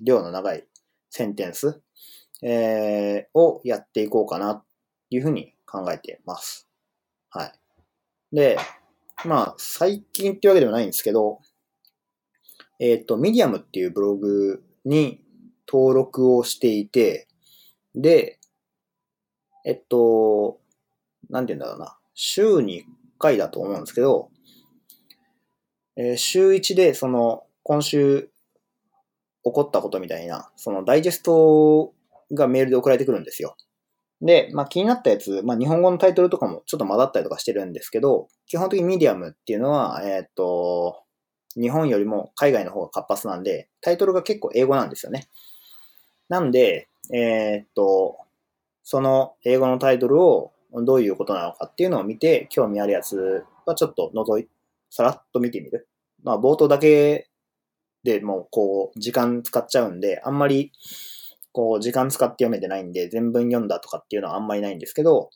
[0.02, 0.65] 量の長い
[1.10, 1.82] センテンス、
[2.41, 4.63] えー、をやっていこうかな、と
[5.12, 6.67] いうふうに考えてます。
[7.30, 7.54] はい。
[8.36, 8.58] で、
[9.26, 11.39] まあ、最近っていうわけではないんですけど、
[12.80, 15.23] えっ、ー、と、ミディアムっていうブログに
[15.74, 17.28] 登録をしていて、
[17.96, 18.40] で、
[19.66, 20.60] えっと、
[21.32, 21.98] なんて言うんだろうな。
[22.14, 22.84] 週に1
[23.18, 24.30] 回だと思うんですけど、
[25.96, 28.30] えー、週1でその、今週
[29.44, 31.94] 起こったことみたいな、そのダイジェスト
[32.32, 33.56] がメールで送られてくるんですよ。
[34.22, 41.04] で、まあ気になったやつ、まあ日本語のタイトルとかもちょっと混ざったりとかしてるんですけど、基本的にミディアムっていうのは、えっ、と、
[41.56, 45.28] 日本よりも海外の方が活発なんで、タイトルが結構英語なんですよね。
[46.30, 48.18] なんで、えっ、と、
[48.84, 54.48] その英語のタイトルをどういうことなのかっていうのを見て、興味あるやつはちょっと覗い、
[54.90, 55.88] さらっと見てみる。
[56.24, 57.30] まあ冒頭だけ
[58.04, 60.72] でもうこう、時間使っちゃうんで、あんまり、
[61.52, 65.30] こう、時間使って読めてないんで、全文読んだとかっていうのはあんまりないんですけど、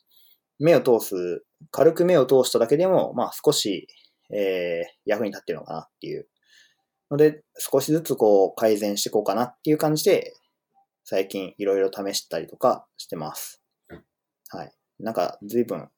[0.58, 3.88] 目を通す、軽く目を通しただけでも、まあ少し、
[4.30, 6.28] えー、役に立ってるのかなっていう。
[7.10, 10.34] ので、少しずつこう、改善していこうかなっていう感じで、
[11.10, 13.62] 最近いろいろ試したりとかしてます。
[14.50, 14.72] はい。
[15.00, 15.88] なんか、随分、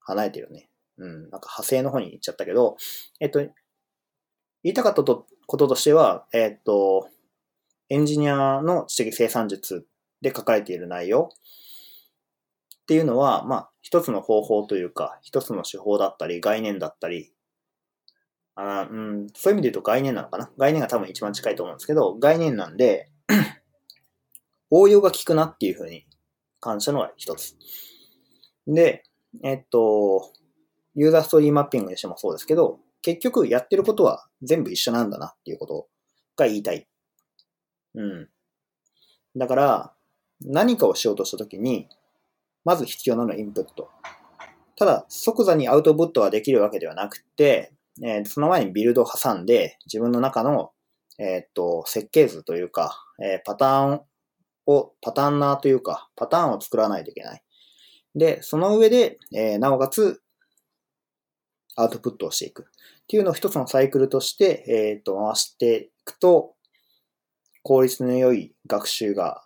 [0.00, 0.70] 離れてるね。
[0.96, 1.12] うん。
[1.24, 2.78] なんか派生の方に行っちゃったけど、
[3.20, 3.52] えっと、言
[4.62, 7.06] いたかったとこととしては、えっ、と、
[7.90, 9.86] エンジニアの知的生産術
[10.22, 17.30] で書かれている内容っていうのは、まあ、一つの方法というか、一つの手法だったり、概念だったり、
[18.54, 23.10] あうん、そういう意味で言うと概念なのかな概念が多分一番近いと思うんですけど、概念なんで
[24.70, 26.06] 応用が効くなっていうふうに
[26.60, 27.56] 感じたのが一つ。
[28.66, 29.04] で、
[29.42, 30.32] えっと、
[30.94, 35.88] ユーザーストーリーマッピングにしてもそうですけど、結局やってることは全部一緒なんだなっていうこと
[36.36, 36.86] が言いたい。
[37.94, 38.28] うん。
[39.36, 39.92] だから、
[40.42, 41.88] 何かをしようとしたときに、
[42.64, 43.90] まず必要なのはインプット。
[44.76, 50.72] ただ、即座にアウトプットができるわけではなくて、えー、その前にビルドを挟んで、自分の中の、
[51.18, 54.00] えー、っと、設計図というか、えー、パターン
[54.70, 57.42] を、パターンナーというか、パターンを作らないといけない。
[58.14, 60.22] で、その上で、えなおかつ、
[61.76, 62.62] アウトプットをしていく。
[62.62, 62.66] っ
[63.06, 66.54] ていうのを一つのサイクルとして、えっと、回していくと、
[67.62, 69.42] 効率の良い学習が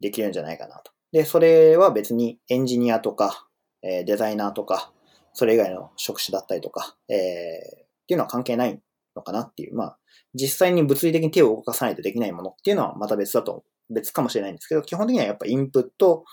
[0.00, 0.92] できるんじゃないかなと。
[1.12, 3.48] で、それは別にエンジニアとか、
[3.82, 4.92] えデザイナーとか、
[5.32, 8.80] それ以外の職種だったりとか、えー、っていうのは関係ない
[9.14, 9.76] のかなっていう。
[9.76, 9.98] まあ、
[10.34, 16.24] 実際に物理的に手を動かさないとできないものっていうのはまた別だと、別かもしれないんですけど、基本的にはやっぱインプット、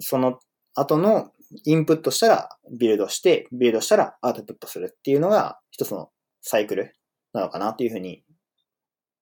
[0.00, 0.40] その
[0.74, 1.30] 後の
[1.64, 6.10] インプットしたらビルドして、ビルドしたらアウトプットするっていうのが一つの
[6.40, 6.94] サイクル
[7.32, 8.24] なのかなっていうふうに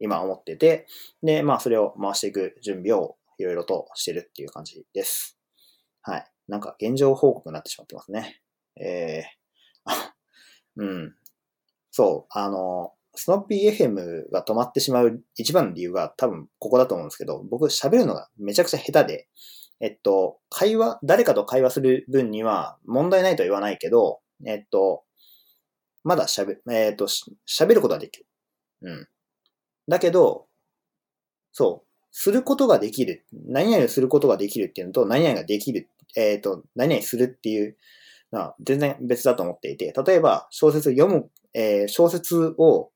[0.01, 0.87] 今思ってて、
[1.23, 5.39] で、まあそれを回していく準備をいろいろとしてるっていう感じです。
[6.03, 6.27] はい。
[6.49, 8.41] なんか現状報告になってしまってますね。
[8.81, 11.15] えー、うん。
[11.91, 19.29] そう、あの、スノッピー FM が止まってしまう一番の理由が多分ここだと思うんですけど、僕喋るのがめちゃくちゃ下手で、
[19.81, 25.03] えっと、会話、誰かと会話する分には問題ないとは言わないけど、えっと、
[26.05, 27.07] まだ喋、えっと、
[27.47, 28.27] 喋ることはできる。
[28.83, 29.09] うん。
[29.89, 30.47] だけど、
[31.53, 33.27] そう、することができる。
[33.33, 37.77] 何々をすることができるっていうのと、何々ができる、えっ、と、何々するっていう
[38.33, 42.92] のは全然別だと思っていて、例えば小説読む、えー、小説を、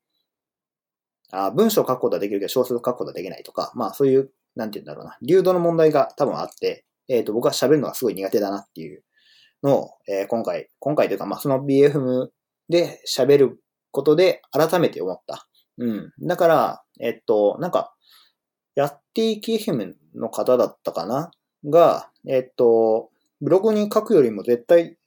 [1.31, 9.03] あ文章を書くことはできるけど小説を書くことはできないとか、まあそういう、なんて言うんだろうな、流動の問題が多分あって、えっ、ー、と、僕は喋るのがすごい苦手だなっていう
[9.63, 12.27] のを、えー、今回、今回というか、まあその BFM
[12.69, 13.59] で喋る
[13.91, 15.47] ことで改めて思った。
[15.77, 16.13] うん。
[16.21, 17.93] だから、えっと、なんか、
[18.75, 21.31] やっていき FM の方だったかな？
[21.65, 23.09] が、えっと、
[23.41, 24.97] ブログに書くよりも絶対、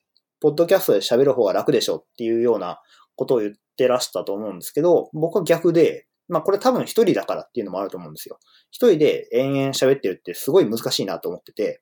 [0.41, 2.81] ポッドキャストで喋る方が楽でしょっていうような
[3.15, 8.39] ことを言ってらしたと思うんですけど、僕は逆で、まあこれ多分一人だからっていうのもあると思うんですよ。
[8.71, 11.81] 一人で延々喋ってるってすごい難しいなと思ってて。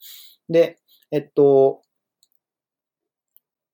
[0.48, 0.78] で、
[1.12, 1.82] えっと、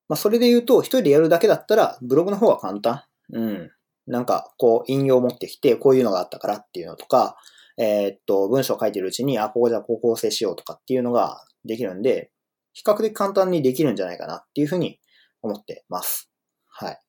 [0.07, 3.03] まあそれで言うと、一人でやるだけだったら、ブログの方が簡単。
[3.31, 3.71] うん。
[4.05, 7.37] なんか、こう、引用を持ってきて、こういうのがあったからっていうのとか、
[7.77, 12.31] えー、っと、文章を書いてるうちに、あ、ここじゃこう構成しようとかっていうのができるんで、
[12.73, 14.99] 比較的簡単にできるんじゃないかなっていうふうに
[15.41, 16.29] 思ってます。
[16.67, 17.01] はい。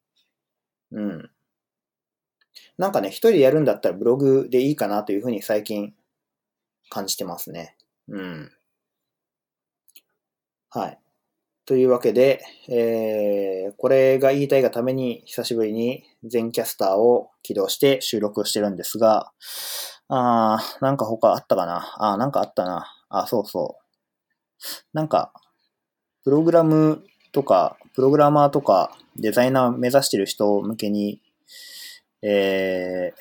[0.92, 1.30] うん。
[2.78, 5.94] なんかね、一人でやるんだったらブログでいいかなというふうに最近
[6.90, 7.76] 感じてますね。
[8.08, 8.52] うん。
[10.70, 10.98] はい。
[11.64, 19.32] というわけで、えー、これが言いたいがために久しぶりに全キャスターを起動して収録してるんですが、
[20.08, 21.94] あー、なんか他あったかな？
[21.96, 22.94] あー、なんかあったな。
[23.08, 24.64] あ、そうそう。
[24.92, 25.32] なんか、
[26.22, 31.20] プログラムとか、プログラマーとか、デザイナー目指してる人向けに、
[32.28, 33.20] えー、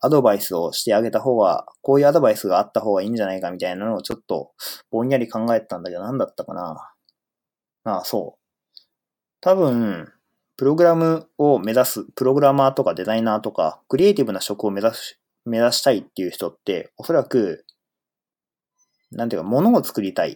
[0.00, 4.52] アドバイスをしてあげた方が、こういうアドバイスがあった方がいいんじゃないかみたいなのをちょっと
[4.90, 6.92] ぼんやり考えてたんだけど、なんだったかな。
[7.84, 8.40] ああ、そう。
[9.40, 10.12] 多分、
[10.56, 17.64] プログラムを目指す、プログラマーとかデザイナーとか、クリエイティブな職を目指す、目指したいっていう人って、おそらく、
[19.12, 20.34] なんていうか、ものを作りたいっ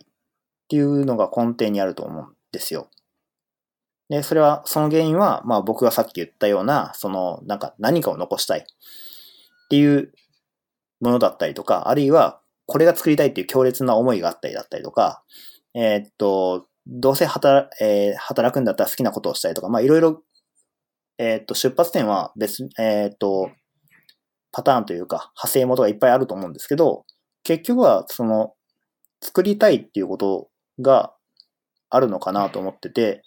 [0.69, 2.89] ていうのが根底にあると思うんですよ。
[4.09, 8.61] で、それは、その原因は、まあ僕がさっき言ったような、その、なんか何かを残したい。
[8.61, 8.65] っ
[9.71, 10.13] ていう
[11.01, 15.23] ものだったりとか、あるいは、これが作りたいっていう強烈な思いがあったりだったりとか、
[15.75, 20.23] えー、っと、どうせ働,、えー、働くんだったら好きなことをしたいとか、まあいろいろ、
[21.19, 23.51] えっ、と、出発点は別、えっ、と、
[24.53, 27.05] パターンというか、派生元がいっぱいあると思うんですけど、
[27.43, 28.55] 結局は、その、
[29.21, 30.49] 作りたいっていうこと
[30.81, 31.15] が
[31.91, 33.23] あるのかなと思ってて、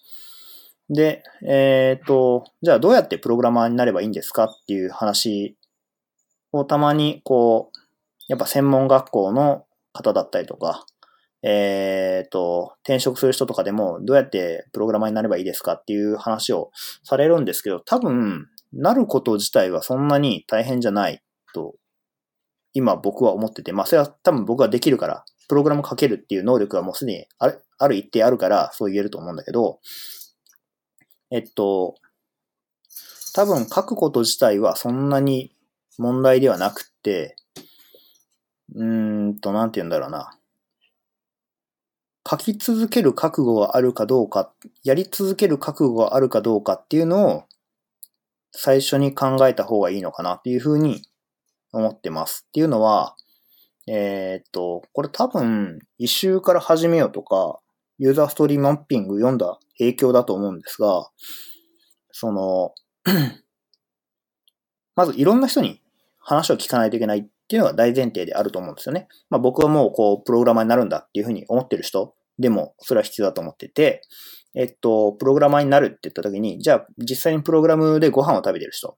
[0.89, 5.57] で、えっ、と、じゃあどうやってプログラマーになればいいんですかっていう話
[6.51, 7.77] をたまに、こう、
[8.27, 10.85] やっぱ専門学校の方だったりとか、
[11.43, 16.71] えっ、と、転職する人とかでもどうやってプログラマーになればいいですかっていう話を
[17.03, 21.21] されるんですけど、多分、なること自体はそんなに大変じゃない
[21.53, 21.75] と、
[22.73, 29.79] 今僕は思ってて、まあそれは多分僕ができるから、プログラム書けるっていう能力はもうすでにある、ある一定あるからそう言えると思うんだけど、
[31.31, 31.95] えっと、
[33.33, 35.51] 多分書くこと自体はそんなに
[35.97, 37.35] 問題ではなくて、
[38.73, 40.37] うーんと、なんて言うんだろうな。
[42.29, 44.51] 書き続ける覚悟があるかどうか、
[44.83, 47.43] やり続ける覚悟があるかどうかっていうのを
[48.51, 51.03] 最初に考えた方がいいのかなっていうふうに
[51.71, 52.45] 思ってます。
[52.47, 53.15] っていうのは、
[53.87, 57.59] えー、っと、これ多分、一周から始めようとか、
[57.97, 61.09] ユーザーストーリーマッピング読んだ影響だと思うんですが、
[62.11, 62.73] その、
[64.95, 65.81] まずいろんな人に
[66.19, 69.07] 話を聞かないといけないっていうのが大前提であると思うんですよね。
[69.29, 74.01] まあ僕はもうこう、プログラマーになるんだっていうふうに思ってる人でもそれは必要だと思ってて、
[74.55, 78.97] えっと、プログラマーになるって言った時に、じゃあ実際にプログラムでご飯を食べてる人。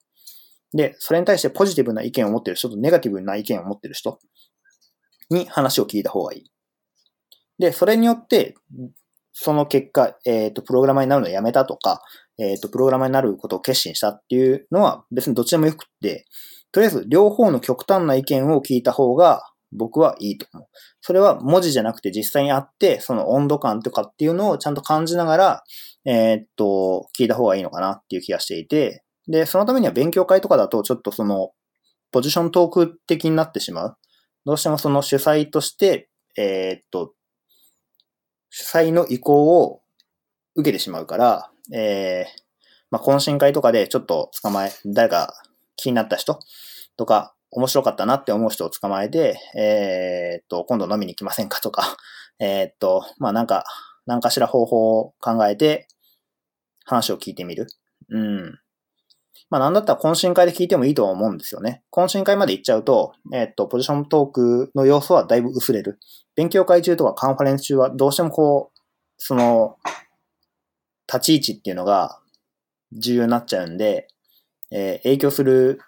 [0.74, 4.20] で、それに対してポジティブな意見を持ってる人とネガティブな意見を持ってる人
[5.30, 6.52] に話を聞いた方がいい。
[7.60, 8.56] で、それによって、
[9.32, 12.02] その結果、えっ、ー、と、プログラマーになるのをやめたとか、
[12.38, 16.26] えっ、ー、と、プログラマーになることを決心したっていうのは別にどっちでもよくって、
[16.72, 20.68] とりあえず両方の極端な意見を聞いた方が僕はいいと思う。
[21.02, 25.64] それは文字じゃなくて実際にあって、その温度感とかっていうのをちゃんと感じながら、
[26.06, 31.52] えー、っと、聞いた方がいいのかなっていう気がしていて、で、そのためには勉強会とかだとちょっとその、
[32.12, 33.98] ポジショントーク的になってしまう。
[34.46, 37.14] どうしてもその主催として、えー、っと、
[38.50, 39.82] 主催の意向を
[40.56, 42.42] 受けてしまうから、えー、
[42.92, 45.34] まあ、懇親会とかでちょっと捕まえ、誰か
[45.76, 46.40] 気になった人
[46.98, 51.98] とか、面白かったなって思う人を捕まえて、えー、っと、今度飲みに行きませんかとか、
[52.40, 53.66] えー、っと、まあ、なんか、
[54.06, 55.88] 何かしら方法を考えて、
[56.86, 57.68] 話を聞いてみる。
[58.10, 58.60] うん。
[59.50, 61.84] まあ、なんだったら懇親会で聞いてもいいと思うんですよね。
[61.92, 66.00] 懇親会まで行っちゃうと、え、っと、ポジショントークの要素はだいぶ薄れる。
[66.36, 68.80] 勉強会中とかカンファレンス中はどうしてもこう、
[69.18, 69.78] その、
[71.12, 72.20] 立ち位置っていうのが
[72.92, 74.08] 重要になっちゃうんで、
[74.72, 75.82] えー、影響する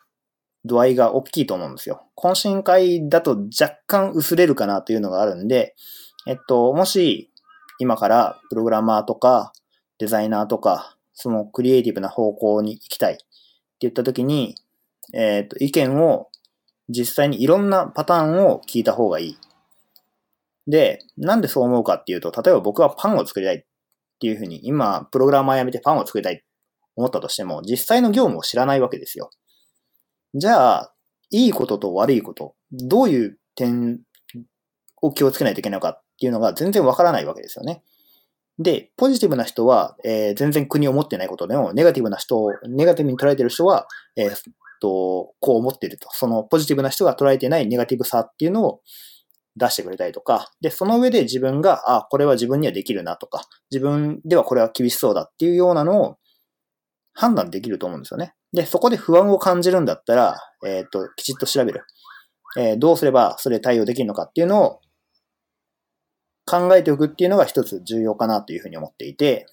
[0.66, 2.08] 度合いが大きいと思うんですよ。
[2.18, 5.76] 懇親会だと若干薄れるかなというのがあるんで、
[6.28, 7.32] えっと、もし
[7.80, 9.54] 今からプログラマーとか
[10.00, 13.18] デザイナーとか、そのクリエイティブな方向に行きたい
[13.82, 14.56] って言った時に、
[15.14, 16.28] えっと、意見を
[16.88, 19.38] 実際にいろんなパターンを聞いた方がいい。
[20.68, 23.64] で、なんでそう思うかっていうと、例えば僕はパンを作りたいっ
[24.20, 26.44] ていうふうに、今、プログラマー辞めてパンを作りたい
[26.96, 29.32] 思ったとしても、実際の業務を知らないわけですよ。
[30.36, 30.94] じゃあ、
[31.32, 34.02] いいことと悪いこと、どういう点
[35.02, 37.84] を気をつけないといけないのかっていうのが全然わからないわけですよね。
[38.62, 44.36] で、ポジティブな人は、えー、全然国を持ってないことでも、ネガティブな人を、ネガティブに捉えてる人は、えー、
[44.82, 46.10] と、こう思ってると。
[46.12, 48.82] そのポジティブな人が捉えてないネガティブさっていうのを
[49.56, 56.18] 出してくれたりとか、で、その上で自分が、あ、これは自分にはできるなとか、自分ではこれは厳しそうだっていうようなのを
[57.14, 58.34] 判断できると思うんですよね。
[58.54, 61.84] で、そこで不安を感じるんだったら、えっ、と、きちっと調べる。
[62.58, 64.81] えー、どうすればそれ対応できるのかっていうのを
[66.52, 69.46] 考えておくっていうのが一つ重要かなというふうに思っていて、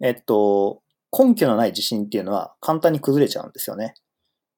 [0.00, 0.80] えっと、
[1.12, 3.92] 根拠のない自信っていうのは簡単に崩れちゃうんですよね。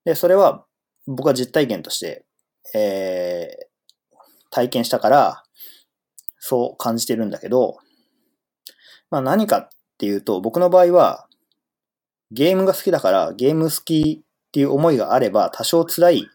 [0.04, 0.64] で、それは
[1.08, 2.24] 僕は実体験として、
[2.72, 4.16] えー、
[4.50, 5.42] 体験したから、
[6.38, 7.78] そう感じてるんだけど、
[9.10, 9.68] まあ何かっ
[9.98, 11.26] ていうと、僕の場合は、
[12.30, 16.28] ゲームが好きだからゲーム好きっていう思いがあれば多少辛い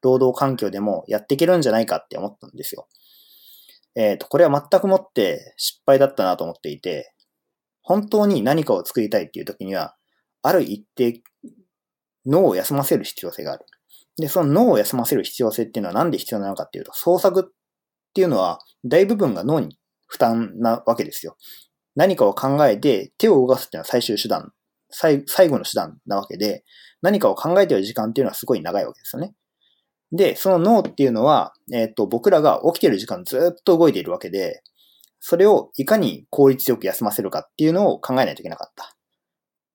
[0.00, 2.86] 労働環境でもやっていけるんじゃないかって思ったんですよ。
[3.94, 7.14] えっ、ー、と、これは全くもって失敗だったなと思っていて、
[7.82, 9.96] 本当に何かを作りたいっていう時には、
[10.42, 11.22] ある一定
[12.26, 13.64] 脳を休ませる必要性がある。
[14.16, 17.52] で、その脳を休ませる必要性っていうのはなんで必要なのかっていうと、創作っ
[18.14, 19.76] ていうのは大部分が脳に
[20.06, 21.36] 負担なわけですよ。
[21.96, 24.52] 何かを考えて手を動かすっていうのは最終手段
[24.90, 26.64] 最後の手段なわけで、
[27.02, 29.32] 何かを考えている時間っていうのはすごい長いわけですよね。
[30.12, 34.62] で、その脳っていうのは、えっ、ー、と、僕らが起きてる時間ずっと動いているわけで、
[35.20, 38.96] それをいかに効率よく休ませるかっていうのを考えないといけなかった。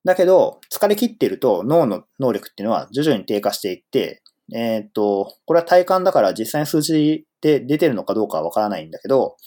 [0.03, 4.21] だけど、疲れ切っていると脳の能力っていうのは徐々に低下していって、
[4.53, 9.37] えっ、ー、と、これは体感だから実際に数字で出てるのかどうかはわからないんだけど、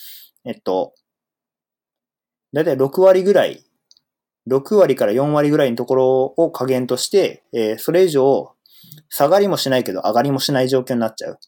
[0.45, 0.95] えっと、
[2.53, 3.69] だいたい6割ぐらい
[4.49, 8.55] 6割から4割ぐらいのところを加減として、えー、それ以上
[9.09, 11.39] 下がりもしないけど上がりもしない状況になっちゃう。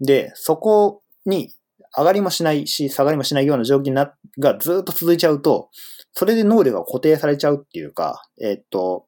[0.00, 1.54] で、そこに
[1.96, 3.94] 上がりもしないし、下がりもしないような状況
[4.38, 5.70] がずっと続いちゃうと、
[6.12, 9.06] それで能力が固定されちゃうっていうか、えー、っと、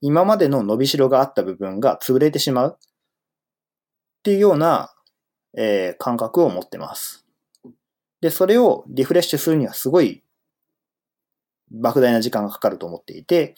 [0.00, 4.94] 今までの伸びしろがあった部分が潰れてしまうっていうような、
[5.56, 7.26] えー、感覚を持ってます。
[8.20, 10.22] で、それをリフレッシュするにはすごい
[11.72, 13.54] 莫大な時間がかかると思っていて、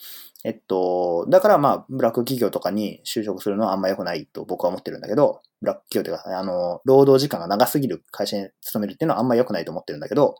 [0.47, 10.35] えっと、だからまあ、ブラック企業とかに就職するのはあんま良くないと僕は思ってるんだけど、ブラック企業というか、あの、労働時間が長すぎる会社に勤めるっていうのはあんま良くないと思ってるんだけど、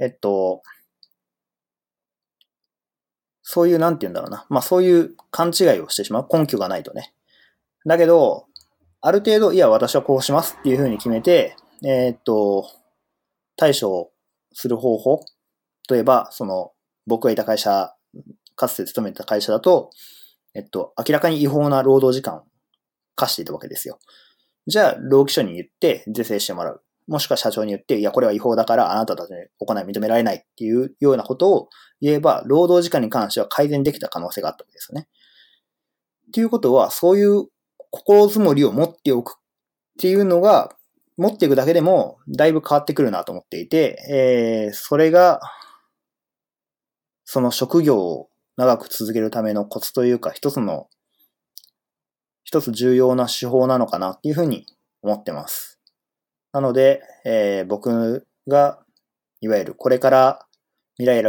[0.00, 0.62] えっと、
[3.42, 4.46] そういう、なんて言うんだろうな。
[4.48, 6.28] まあそういう勘違いをしてしまう。
[6.32, 7.12] 根拠がないとね。
[7.84, 8.46] だけど、
[9.02, 11.54] ある程度、いや、私はこうしますっていうふうに決めて、
[11.84, 12.66] えー、っと、
[13.56, 14.10] 対処
[14.54, 15.20] する方法。
[15.90, 16.72] 例えば、その、
[17.06, 17.94] 僕がいた会社、
[18.58, 19.90] かつて勤めてた会社だと、
[20.54, 22.42] えっと、明らかに違法な労働時間を
[23.14, 23.98] 課していたわけですよ。
[24.66, 26.82] じゃあ、労基署に言って是正してもらう。
[27.06, 31.68] もしくは社長に言って、いや、これは違法だからあなたたちに行い認められないっていうようなことを
[32.00, 35.08] 言えば、労働時間に関しては改善できた可能性があったわけですよね。
[36.26, 37.46] っていうことは、そういう
[37.90, 39.40] 心づもりを持っておくっ
[39.98, 40.74] ていうのが、
[41.16, 45.40] 持っていくだけでも、だいぶ変わってくるなと思っていて、えー、それが、
[47.24, 48.28] その職業
[48.58, 50.88] 長く続けるためのコツというか、一つの、
[52.42, 54.66] 一つ重要な手法なのかなっていうふうに
[55.00, 55.78] 思ってます。
[56.52, 58.80] なので、えー、僕が、
[59.40, 60.46] いわゆるこれから
[60.96, 61.22] 未来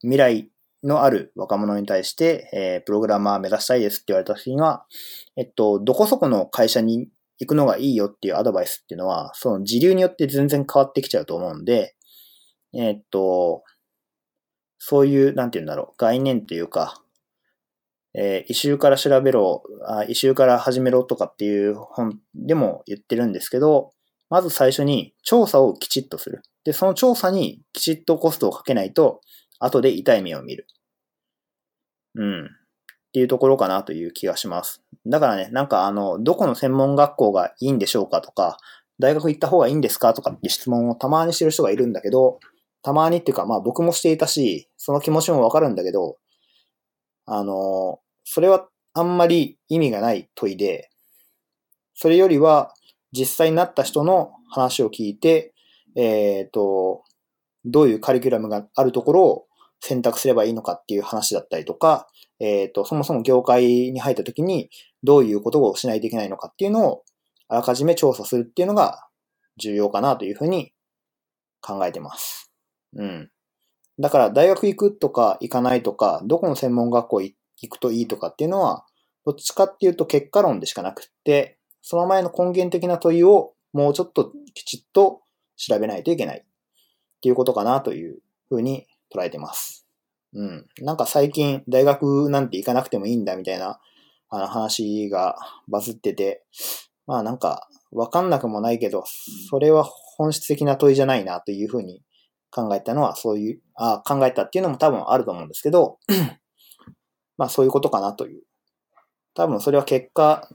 [0.00, 0.50] 未来
[0.82, 4.86] のある若者に対して、えー、プログラマー目指したいですって言われた時には、
[5.36, 11.94] えっと、どこそこの会社に行くのがいいよっていうアドバイスっていうのは、その時流によって全然変わってきちゃうと思うんで、
[12.72, 13.64] えっと、
[14.82, 17.02] そういう、なんて言うんだろう、概念っていうか、
[18.14, 23.92] えー、異臭から調べろ、あ異臭から始めろとかっていう本でも言ってるんですけど、
[24.30, 26.42] まず最初に調査をきちっとする。
[26.64, 29.20] で、その調査にきちっとコストをかけないと、
[29.58, 30.66] 後で痛い目を見る。
[32.14, 32.44] うん。
[32.46, 32.48] っ
[33.12, 34.82] ていうところかなという気がします。
[35.06, 38.56] だからね、なんかあの、どこの専門学校がいいんでしょうかとか、
[38.98, 42.40] 大学行った方がいいんですかとかって質問をたまにしてる人がいるんだけど、
[42.82, 46.16] たまにっていうか、まあ僕もしていたし、その気持ちもわかるんだけど、
[47.26, 50.90] あの、それはあんまり意味がない問いで、
[51.94, 52.74] それよりは、
[53.12, 55.52] 実際になった人の話を聞いて、
[55.96, 57.02] えっ、ー、と、
[57.64, 59.46] どういうカリキュラムがあるところを
[59.80, 62.08] 選択すればいいのかっていう話だったりとか、
[62.38, 64.70] えっ、ー、と、そもそも業界に入った時に
[65.02, 67.02] どういうことをしないといけないのかっていうのを
[67.48, 69.08] あらかじめ調査するっていうのが
[69.56, 70.72] 重要かなというふうに
[71.60, 72.49] 考えてます。
[72.94, 73.30] うん。
[73.98, 77.34] だから大学行くとか行かないとか、どこの専門学校行
[77.68, 78.86] くといいとかっていうのは、
[79.24, 85.22] どっちかっていうと結果論でしかなくって、その前の根源的な問いをもうちょっときちっと
[85.56, 86.44] 調べないといけないっ
[87.20, 89.86] ていうことかなというふうに捉えてます。
[90.32, 90.66] うん。
[90.80, 93.80] なんか最近大学なんて行かなくてもいいんだみたいな
[94.30, 95.36] あの話が
[95.68, 96.44] バズってて、
[97.06, 99.04] まあなんかわかんなくもないけど、
[99.50, 102.02] それは本質的な問いじゃないなというふうに
[102.50, 105.98] 考えたのはそういう、あ考えたっていうのも多分あると思うんですけど、
[107.38, 108.42] まあそういうことかなという。
[109.34, 110.48] 多分それは結果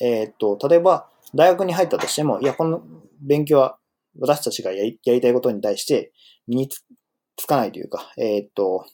[0.00, 2.82] えっ、と、例えば、大学に入ったとしても、いや、この
[3.20, 3.78] 勉強は
[4.18, 6.12] 私たちがやりやりたいことに対して
[6.46, 8.86] 身につかないというか、えっ、と、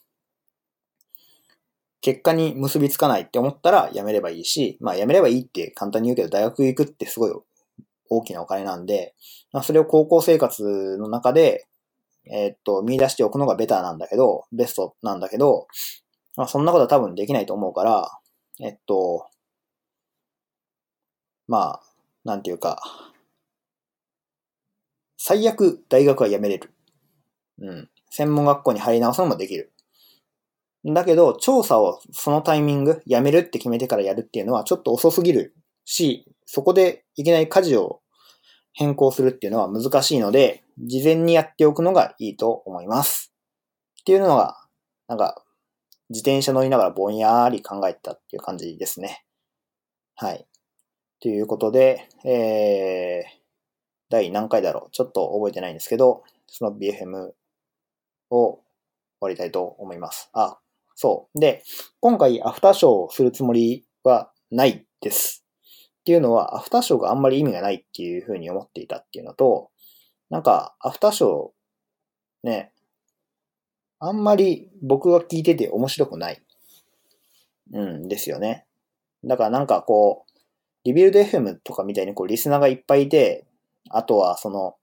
[2.01, 7.33] 結果に結びつかないって思ったらやめればいいし、まあやめればいいって簡単に言うけど、大学行くってすごい
[8.09, 9.15] 大きなお金なんで、
[9.51, 11.67] まあそれを高校生活の中で、
[12.25, 15.67] えっ、と、見出しておくのがベターなんだけど、ベストなんだけど、
[16.37, 18.19] まあそんなことは多分できないと思うから、
[18.61, 19.27] えっと、
[21.47, 21.81] まあ、
[22.23, 22.81] なんていうか、
[25.17, 26.71] 最悪大学は辞めれる。
[27.59, 27.89] うん。
[28.09, 29.73] 専門学校に入り直すのもできる。
[30.85, 35.55] だけど、調査をそのタイミング、辞めるって決めてからやるっていうのはちょっと遅すぎる
[35.85, 38.01] し、そこでいきなり舵を
[38.73, 43.33] 変更するっていうのは難しいので、事前にやっておくのがいいと思います。
[44.01, 44.55] っていうのが、
[45.07, 45.43] なんか、
[46.09, 49.25] 自転車乗りながらぼんやり考えたっていう感じですね。
[50.15, 50.47] はい。
[51.21, 53.39] ということで、えー、
[54.09, 57.31] 第何回だろうちょっと覚えてないんですけど、その BFM
[58.31, 58.63] を終
[59.19, 60.29] わりたいと思います。
[60.33, 60.57] あ、
[60.95, 61.39] そう。
[61.39, 61.63] で、
[61.99, 65.45] 今回アフターショーをするつもりはないです。
[66.09, 69.69] っていうのは、アフターショーがあんまり意味がないっていうふうに思っていたっていうのと、
[70.31, 72.73] なんか、アフターショー、ね、
[73.99, 76.41] あんまり僕が聞いてて面白くない。
[77.73, 78.65] うんですよね。
[79.23, 80.39] だからなんかこう、
[80.83, 83.45] リビルド FM とかみたいにこうリスナーがいっぱいいて、
[83.91, 84.77] あとはその、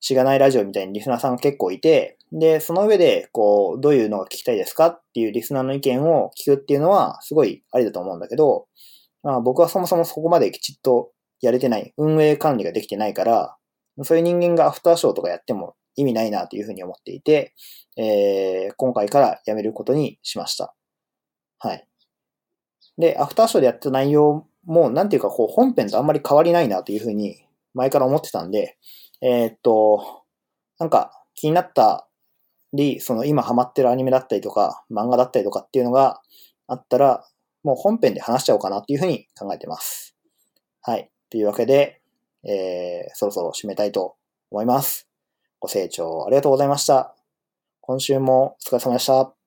[0.00, 8.66] しがないラジオみたいにリスナーさんが結構いて、で、その上で、こう、どういうのが聞きたいですかっていうリスナーの意見を聞くっていうのは、すごいありだと思うんだけど、
[9.24, 11.10] まあ僕はそもそもそこまできちっと
[11.40, 13.56] やれてない、運営管理ができてないから、
[14.02, 17.54] そういう人間がアフターショーとかやっても意味ないなというふうに思っていて、
[17.96, 20.74] えー、今回からやめることにしました。
[21.58, 21.86] はい。
[22.98, 28.78] で、アフターショーでやった内容もなんていうかこう本編とあんまり変わりないなというふうに前から思ってたんで、
[29.20, 30.24] えー、っと、
[30.78, 32.08] なんか気になった
[32.72, 36.20] り、その今ハマってるアニメだったりとか漫画だったりとかっていうのが
[36.66, 37.24] あったら、
[37.64, 40.14] もう本編で話しちゃおうかなっていうふうに考えてます。
[40.82, 41.10] はい。
[41.30, 42.00] というわけで、
[42.44, 44.16] えー、そろそろ締めたいと
[44.50, 45.08] 思います。
[45.58, 47.16] ご清聴ありがとうございました。
[47.80, 49.43] 今週もお疲れ様でした。